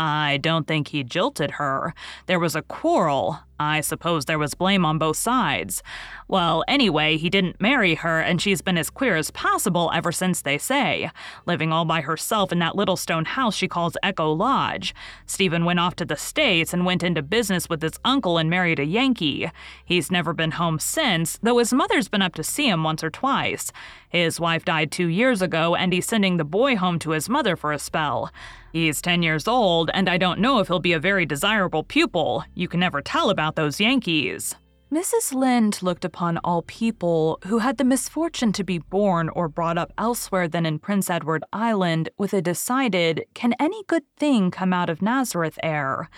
I 0.00 0.38
don't 0.38 0.66
think 0.66 0.88
he 0.88 1.04
jilted 1.04 1.52
her. 1.52 1.92
There 2.24 2.38
was 2.38 2.56
a 2.56 2.62
quarrel. 2.62 3.40
I 3.60 3.82
suppose 3.82 4.24
there 4.24 4.38
was 4.38 4.54
blame 4.54 4.86
on 4.86 4.96
both 4.96 5.18
sides. 5.18 5.82
Well, 6.28 6.64
anyway, 6.66 7.18
he 7.18 7.28
didn't 7.28 7.60
marry 7.60 7.94
her, 7.96 8.18
and 8.18 8.40
she's 8.40 8.62
been 8.62 8.78
as 8.78 8.88
queer 8.88 9.16
as 9.16 9.30
possible 9.30 9.90
ever 9.92 10.12
since, 10.12 10.40
they 10.40 10.56
say, 10.56 11.10
living 11.44 11.70
all 11.70 11.84
by 11.84 12.00
herself 12.00 12.52
in 12.52 12.58
that 12.60 12.74
little 12.74 12.96
stone 12.96 13.26
house 13.26 13.54
she 13.54 13.68
calls 13.68 13.98
Echo 14.02 14.32
Lodge. 14.32 14.94
Stephen 15.26 15.66
went 15.66 15.78
off 15.78 15.94
to 15.96 16.06
the 16.06 16.16
States 16.16 16.72
and 16.72 16.86
went 16.86 17.02
into 17.02 17.20
business 17.20 17.68
with 17.68 17.82
his 17.82 17.98
uncle 18.02 18.38
and 18.38 18.48
married 18.48 18.78
a 18.78 18.84
Yankee. 18.84 19.50
He's 19.84 20.10
never 20.10 20.32
been 20.32 20.52
home 20.52 20.78
since, 20.78 21.38
though 21.42 21.58
his 21.58 21.74
mother's 21.74 22.08
been 22.08 22.22
up 22.22 22.34
to 22.36 22.42
see 22.42 22.66
him 22.66 22.82
once 22.82 23.04
or 23.04 23.10
twice. 23.10 23.72
His 24.08 24.40
wife 24.40 24.64
died 24.64 24.90
two 24.90 25.08
years 25.08 25.42
ago, 25.42 25.74
and 25.74 25.92
he's 25.92 26.06
sending 26.06 26.38
the 26.38 26.44
boy 26.44 26.76
home 26.76 26.98
to 27.00 27.10
his 27.10 27.28
mother 27.28 27.56
for 27.56 27.72
a 27.72 27.78
spell. 27.78 28.32
He's 28.72 29.02
10 29.02 29.22
years 29.22 29.48
old, 29.48 29.90
and 29.94 30.08
I 30.08 30.16
don't 30.16 30.40
know 30.40 30.60
if 30.60 30.68
he'll 30.68 30.78
be 30.78 30.92
a 30.92 31.00
very 31.00 31.26
desirable 31.26 31.82
pupil. 31.82 32.44
You 32.54 32.68
can 32.68 32.78
never 32.78 33.02
tell 33.02 33.30
about 33.30 33.49
those 33.56 33.80
Yankees. 33.80 34.54
Mrs. 34.92 35.32
Lynde 35.32 35.80
looked 35.82 36.04
upon 36.04 36.38
all 36.38 36.62
people 36.62 37.38
who 37.46 37.58
had 37.58 37.78
the 37.78 37.84
misfortune 37.84 38.52
to 38.52 38.64
be 38.64 38.78
born 38.78 39.28
or 39.28 39.48
brought 39.48 39.78
up 39.78 39.92
elsewhere 39.96 40.48
than 40.48 40.66
in 40.66 40.80
Prince 40.80 41.08
Edward 41.08 41.44
Island 41.52 42.08
with 42.18 42.34
a 42.34 42.42
decided, 42.42 43.24
can 43.32 43.54
any 43.60 43.84
good 43.84 44.02
thing 44.16 44.50
come 44.50 44.72
out 44.72 44.90
of 44.90 45.00
Nazareth 45.00 45.60
air? 45.62 46.10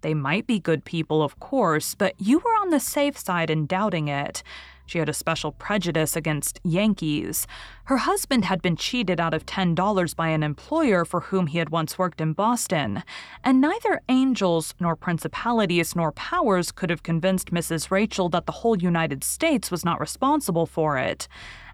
They 0.00 0.12
might 0.12 0.44
be 0.44 0.58
good 0.58 0.84
people, 0.84 1.22
of 1.22 1.38
course, 1.38 1.94
but 1.94 2.14
you 2.18 2.40
were 2.40 2.56
on 2.60 2.70
the 2.70 2.80
safe 2.80 3.16
side 3.16 3.48
in 3.48 3.66
doubting 3.66 4.08
it. 4.08 4.42
She 4.86 4.98
had 4.98 5.08
a 5.08 5.12
special 5.12 5.52
prejudice 5.52 6.16
against 6.16 6.60
Yankees. 6.64 7.46
Her 7.84 7.98
husband 7.98 8.44
had 8.44 8.62
been 8.62 8.76
cheated 8.76 9.20
out 9.20 9.34
of 9.34 9.44
$10 9.44 10.16
by 10.16 10.28
an 10.28 10.42
employer 10.42 11.04
for 11.04 11.20
whom 11.20 11.48
he 11.48 11.58
had 11.58 11.70
once 11.70 11.98
worked 11.98 12.20
in 12.20 12.32
Boston, 12.32 13.02
and 13.44 13.60
neither 13.60 14.00
angels 14.08 14.74
nor 14.80 14.96
principalities 14.96 15.94
nor 15.96 16.12
powers 16.12 16.72
could 16.72 16.90
have 16.90 17.02
convinced 17.02 17.52
Mrs. 17.52 17.90
Rachel 17.90 18.28
that 18.30 18.46
the 18.46 18.52
whole 18.52 18.78
United 18.78 19.24
States 19.24 19.70
was 19.70 19.84
not 19.84 20.00
responsible 20.00 20.66
for 20.66 20.96
it. 20.96 21.28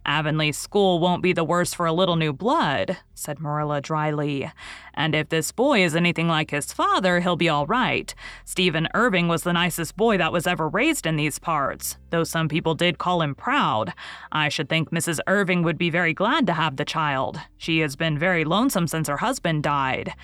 Avonlea 0.05 0.53
School 0.53 0.99
won't 0.99 1.23
be 1.23 1.33
the 1.33 1.45
worse 1.45 1.75
for 1.75 1.87
a 1.87 1.93
little 1.93 2.17
new 2.17 2.33
blood, 2.33 2.99
said 3.15 3.41
Marilla 3.41 3.81
dryly. 3.81 4.51
And 4.95 5.15
if 5.15 5.29
this 5.29 5.53
boy 5.53 5.85
is 5.85 5.95
anything 5.95 6.29
like 6.29 6.51
his 6.51 6.73
father, 6.73 7.21
he'll 7.21 7.37
be 7.37 7.49
all 7.49 7.67
right. 7.67 8.15
Stephen 8.45 8.89
Irving 8.95 9.29
was 9.29 9.43
the 9.43 9.53
nicest 9.53 9.97
boy 9.97 10.19
that 10.19 10.33
was 10.33 10.47
ever 10.47 10.69
raised 10.69 11.07
in 11.07 11.17
these 11.17 11.39
parts, 11.39 11.97
though 12.11 12.25
some 12.25 12.49
people 12.49 12.75
did 12.75 12.99
call 12.99 13.23
him 13.23 13.35
proud. 13.35 13.93
I 14.31 14.49
should 14.49 14.69
think 14.69 14.91
Mrs. 14.91 15.21
Irving 15.27 15.63
would 15.63 15.79
be 15.79 15.91
very 15.91 16.15
glad 16.15 16.47
to 16.47 16.53
have 16.53 16.77
the 16.77 16.85
child. 16.85 17.41
She 17.57 17.79
has 17.81 17.97
been 17.97 18.19
very 18.19 18.45
lonesome 18.45 18.87
since 18.87 19.09
her 19.09 19.19
husband 19.19 19.63
died. 19.63 20.15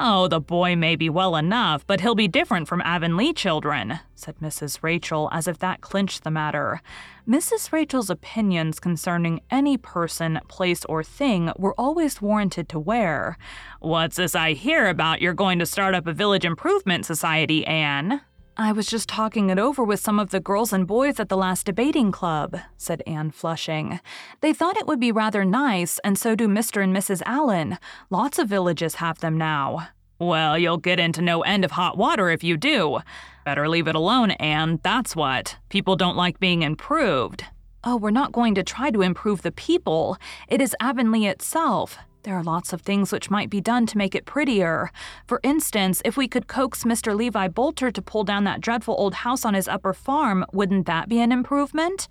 Oh, 0.00 0.28
the 0.28 0.40
boy 0.40 0.76
may 0.76 0.94
be 0.94 1.10
well 1.10 1.34
enough, 1.34 1.84
but 1.84 2.00
he'll 2.00 2.14
be 2.14 2.28
different 2.28 2.68
from 2.68 2.80
Avonlea 2.82 3.32
children, 3.32 3.98
said 4.14 4.36
Mrs. 4.40 4.78
Rachel, 4.80 5.28
as 5.32 5.48
if 5.48 5.58
that 5.58 5.80
clinched 5.80 6.22
the 6.22 6.30
matter. 6.30 6.80
Mrs. 7.28 7.72
Rachel's 7.72 8.08
opinions 8.08 8.78
concerning 8.78 9.40
any 9.50 9.76
person, 9.76 10.38
place, 10.46 10.84
or 10.84 11.02
thing 11.02 11.50
were 11.58 11.74
always 11.76 12.22
warranted 12.22 12.68
to 12.68 12.78
wear. 12.78 13.36
What's 13.80 14.16
this 14.16 14.36
I 14.36 14.52
hear 14.52 14.86
about 14.86 15.20
you're 15.20 15.34
going 15.34 15.58
to 15.58 15.66
start 15.66 15.96
up 15.96 16.06
a 16.06 16.12
village 16.12 16.44
improvement 16.44 17.04
society, 17.04 17.66
Anne? 17.66 18.20
I 18.60 18.72
was 18.72 18.88
just 18.88 19.08
talking 19.08 19.50
it 19.50 19.58
over 19.60 19.84
with 19.84 20.00
some 20.00 20.18
of 20.18 20.30
the 20.30 20.40
girls 20.40 20.72
and 20.72 20.84
boys 20.84 21.20
at 21.20 21.28
the 21.28 21.36
last 21.36 21.66
debating 21.66 22.10
club, 22.10 22.56
said 22.76 23.04
Anne, 23.06 23.30
flushing. 23.30 24.00
They 24.40 24.52
thought 24.52 24.76
it 24.76 24.88
would 24.88 24.98
be 24.98 25.12
rather 25.12 25.44
nice, 25.44 26.00
and 26.00 26.18
so 26.18 26.34
do 26.34 26.48
Mr. 26.48 26.82
and 26.82 26.94
Mrs. 26.94 27.22
Allen. 27.24 27.78
Lots 28.10 28.36
of 28.36 28.48
villages 28.48 28.96
have 28.96 29.20
them 29.20 29.38
now. 29.38 29.90
Well, 30.18 30.58
you'll 30.58 30.78
get 30.78 30.98
into 30.98 31.22
no 31.22 31.42
end 31.42 31.64
of 31.64 31.70
hot 31.70 31.96
water 31.96 32.30
if 32.30 32.42
you 32.42 32.56
do. 32.56 32.98
Better 33.44 33.68
leave 33.68 33.86
it 33.86 33.94
alone, 33.94 34.32
Anne, 34.32 34.80
that's 34.82 35.14
what. 35.14 35.56
People 35.68 35.94
don't 35.94 36.16
like 36.16 36.40
being 36.40 36.62
improved. 36.62 37.44
Oh, 37.84 37.96
we're 37.96 38.10
not 38.10 38.32
going 38.32 38.56
to 38.56 38.64
try 38.64 38.90
to 38.90 39.02
improve 39.02 39.42
the 39.42 39.52
people. 39.52 40.16
It 40.48 40.60
is 40.60 40.74
Avonlea 40.80 41.28
itself. 41.28 41.96
There 42.24 42.34
are 42.34 42.42
lots 42.42 42.72
of 42.72 42.82
things 42.82 43.12
which 43.12 43.30
might 43.30 43.48
be 43.48 43.60
done 43.60 43.86
to 43.86 43.98
make 43.98 44.14
it 44.14 44.26
prettier. 44.26 44.90
For 45.26 45.40
instance, 45.42 46.02
if 46.04 46.16
we 46.16 46.26
could 46.26 46.48
coax 46.48 46.84
Mr. 46.84 47.16
Levi 47.16 47.48
Boulter 47.48 47.92
to 47.92 48.02
pull 48.02 48.24
down 48.24 48.44
that 48.44 48.60
dreadful 48.60 48.96
old 48.98 49.14
house 49.14 49.44
on 49.44 49.54
his 49.54 49.68
upper 49.68 49.92
farm, 49.92 50.44
wouldn't 50.52 50.86
that 50.86 51.08
be 51.08 51.20
an 51.20 51.32
improvement? 51.32 52.08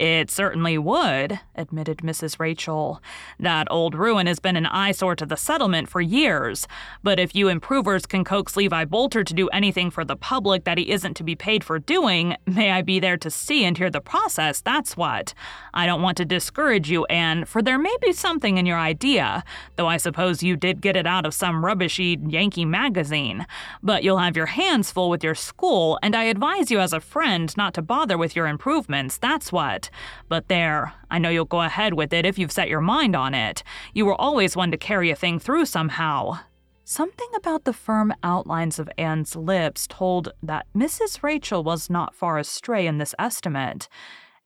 It 0.00 0.30
certainly 0.30 0.78
would, 0.78 1.40
admitted 1.54 1.98
Mrs. 1.98 2.40
Rachel. 2.40 3.02
That 3.38 3.66
old 3.70 3.94
ruin 3.94 4.26
has 4.28 4.40
been 4.40 4.56
an 4.56 4.64
eyesore 4.64 5.14
to 5.16 5.26
the 5.26 5.36
settlement 5.36 5.90
for 5.90 6.00
years. 6.00 6.66
But 7.02 7.20
if 7.20 7.34
you 7.34 7.48
improvers 7.48 8.06
can 8.06 8.24
coax 8.24 8.56
Levi 8.56 8.86
Boulter 8.86 9.26
to 9.26 9.34
do 9.34 9.48
anything 9.48 9.90
for 9.90 10.02
the 10.02 10.16
public 10.16 10.64
that 10.64 10.78
he 10.78 10.90
isn't 10.90 11.18
to 11.18 11.22
be 11.22 11.34
paid 11.34 11.62
for 11.62 11.78
doing, 11.78 12.34
may 12.46 12.70
I 12.70 12.80
be 12.80 12.98
there 12.98 13.18
to 13.18 13.30
see 13.30 13.62
and 13.62 13.76
hear 13.76 13.90
the 13.90 14.00
process, 14.00 14.62
that's 14.62 14.96
what. 14.96 15.34
I 15.74 15.84
don't 15.84 16.00
want 16.00 16.16
to 16.16 16.24
discourage 16.24 16.90
you, 16.90 17.04
Anne, 17.10 17.44
for 17.44 17.60
there 17.60 17.78
may 17.78 17.94
be 18.00 18.14
something 18.14 18.56
in 18.56 18.64
your 18.64 18.78
idea, 18.78 19.44
though 19.76 19.86
I 19.86 19.98
suppose 19.98 20.42
you 20.42 20.56
did 20.56 20.80
get 20.80 20.96
it 20.96 21.06
out 21.06 21.26
of 21.26 21.34
some 21.34 21.62
rubbishy 21.62 22.18
Yankee 22.26 22.64
magazine. 22.64 23.46
But 23.82 24.02
you'll 24.02 24.16
have 24.16 24.34
your 24.34 24.46
hands 24.46 24.90
full 24.90 25.10
with 25.10 25.22
your 25.22 25.34
school, 25.34 25.98
and 26.02 26.16
I 26.16 26.24
advise 26.24 26.70
you 26.70 26.80
as 26.80 26.94
a 26.94 27.00
friend 27.00 27.54
not 27.58 27.74
to 27.74 27.82
bother 27.82 28.16
with 28.16 28.34
your 28.34 28.46
improvements, 28.46 29.18
that's 29.18 29.52
what. 29.52 29.89
But 30.28 30.48
there, 30.48 30.94
I 31.10 31.18
know 31.18 31.28
you'll 31.28 31.44
go 31.44 31.62
ahead 31.62 31.94
with 31.94 32.12
it 32.12 32.26
if 32.26 32.38
you've 32.38 32.52
set 32.52 32.68
your 32.68 32.80
mind 32.80 33.14
on 33.16 33.34
it. 33.34 33.62
You 33.94 34.06
were 34.06 34.20
always 34.20 34.56
one 34.56 34.70
to 34.70 34.76
carry 34.76 35.10
a 35.10 35.16
thing 35.16 35.38
through 35.38 35.66
somehow. 35.66 36.38
Something 36.84 37.28
about 37.36 37.64
the 37.64 37.72
firm 37.72 38.12
outlines 38.24 38.78
of 38.78 38.90
Anne's 38.98 39.36
lips 39.36 39.86
told 39.86 40.32
that 40.42 40.66
Mrs. 40.74 41.22
Rachel 41.22 41.62
was 41.62 41.88
not 41.88 42.14
far 42.14 42.36
astray 42.38 42.86
in 42.86 42.98
this 42.98 43.14
estimate. 43.18 43.88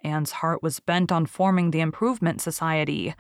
Anne's 0.03 0.33
heart 0.33 0.63
was 0.63 0.81
bent 0.81 1.11
on 1.11 1.25
forming 1.25 1.71
the 1.71 1.81
Improvement 1.81 2.43
Society. 2.43 3.15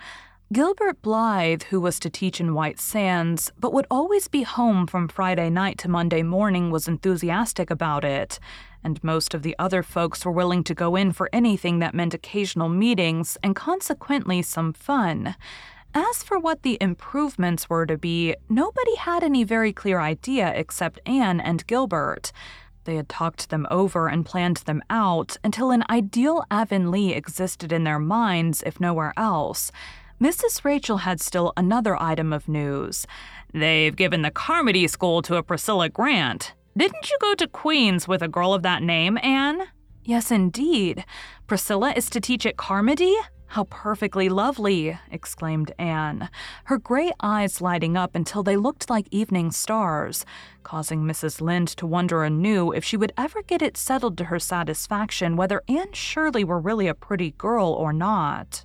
Gilbert 0.52 1.02
Blythe, 1.02 1.64
who 1.64 1.80
was 1.80 1.98
to 2.00 2.10
teach 2.10 2.40
in 2.40 2.54
White 2.54 2.78
Sands, 2.78 3.50
but 3.58 3.72
would 3.72 3.86
always 3.90 4.28
be 4.28 4.42
home 4.42 4.86
from 4.86 5.08
Friday 5.08 5.50
night 5.50 5.78
to 5.78 5.88
Monday 5.88 6.22
morning, 6.22 6.70
was 6.70 6.86
enthusiastic 6.86 7.70
about 7.70 8.04
it 8.04 8.38
and 8.84 9.02
most 9.02 9.34
of 9.34 9.42
the 9.42 9.56
other 9.58 9.82
folks 9.82 10.24
were 10.24 10.30
willing 10.30 10.62
to 10.62 10.74
go 10.74 10.94
in 10.94 11.10
for 11.10 11.30
anything 11.32 11.78
that 11.78 11.94
meant 11.94 12.14
occasional 12.14 12.68
meetings 12.68 13.38
and 13.42 13.56
consequently 13.56 14.42
some 14.42 14.72
fun. 14.72 15.34
As 15.94 16.22
for 16.22 16.38
what 16.38 16.62
the 16.62 16.76
improvements 16.80 17.70
were 17.70 17.86
to 17.86 17.96
be, 17.96 18.36
nobody 18.48 18.96
had 18.96 19.24
any 19.24 19.42
very 19.42 19.72
clear 19.72 20.00
idea 20.00 20.52
except 20.54 21.00
Anne 21.06 21.40
and 21.40 21.66
Gilbert. 21.66 22.30
They 22.84 22.96
had 22.96 23.08
talked 23.08 23.48
them 23.48 23.66
over 23.70 24.08
and 24.08 24.26
planned 24.26 24.58
them 24.58 24.82
out 24.90 25.38
until 25.42 25.70
an 25.70 25.84
ideal 25.88 26.44
Avonlea 26.50 27.14
existed 27.14 27.72
in 27.72 27.84
their 27.84 27.98
minds, 27.98 28.62
if 28.66 28.78
nowhere 28.78 29.14
else. 29.16 29.72
Mrs. 30.20 30.64
Rachel 30.64 30.98
had 30.98 31.20
still 31.20 31.52
another 31.56 32.00
item 32.00 32.32
of 32.32 32.48
news. 32.48 33.06
They've 33.52 33.94
given 33.94 34.22
the 34.22 34.30
Carmody 34.30 34.86
School 34.86 35.22
to 35.22 35.36
a 35.36 35.42
Priscilla 35.42 35.88
Grant. 35.88 36.54
Didn't 36.76 37.10
you 37.10 37.18
go 37.20 37.34
to 37.34 37.48
Queen's 37.48 38.06
with 38.06 38.22
a 38.22 38.28
girl 38.28 38.54
of 38.54 38.62
that 38.62 38.82
name, 38.82 39.18
Anne? 39.22 39.62
Yes, 40.04 40.30
indeed. 40.30 41.04
Priscilla 41.46 41.92
is 41.96 42.08
to 42.10 42.20
teach 42.20 42.46
at 42.46 42.56
Carmody? 42.56 43.16
How 43.48 43.64
perfectly 43.64 44.28
lovely! 44.28 44.98
exclaimed 45.10 45.72
Anne, 45.78 46.28
her 46.64 46.78
gray 46.78 47.12
eyes 47.20 47.60
lighting 47.60 47.96
up 47.96 48.14
until 48.14 48.42
they 48.42 48.56
looked 48.56 48.90
like 48.90 49.06
evening 49.10 49.52
stars, 49.52 50.24
causing 50.62 51.04
Mrs. 51.04 51.40
Lynde 51.40 51.68
to 51.68 51.86
wonder 51.86 52.24
anew 52.24 52.72
if 52.72 52.84
she 52.84 52.96
would 52.96 53.12
ever 53.16 53.42
get 53.42 53.62
it 53.62 53.76
settled 53.76 54.18
to 54.18 54.24
her 54.24 54.40
satisfaction 54.40 55.36
whether 55.36 55.62
Anne 55.68 55.92
Shirley 55.92 56.42
were 56.42 56.58
really 56.58 56.88
a 56.88 56.94
pretty 56.94 57.32
girl 57.32 57.68
or 57.68 57.92
not. 57.92 58.64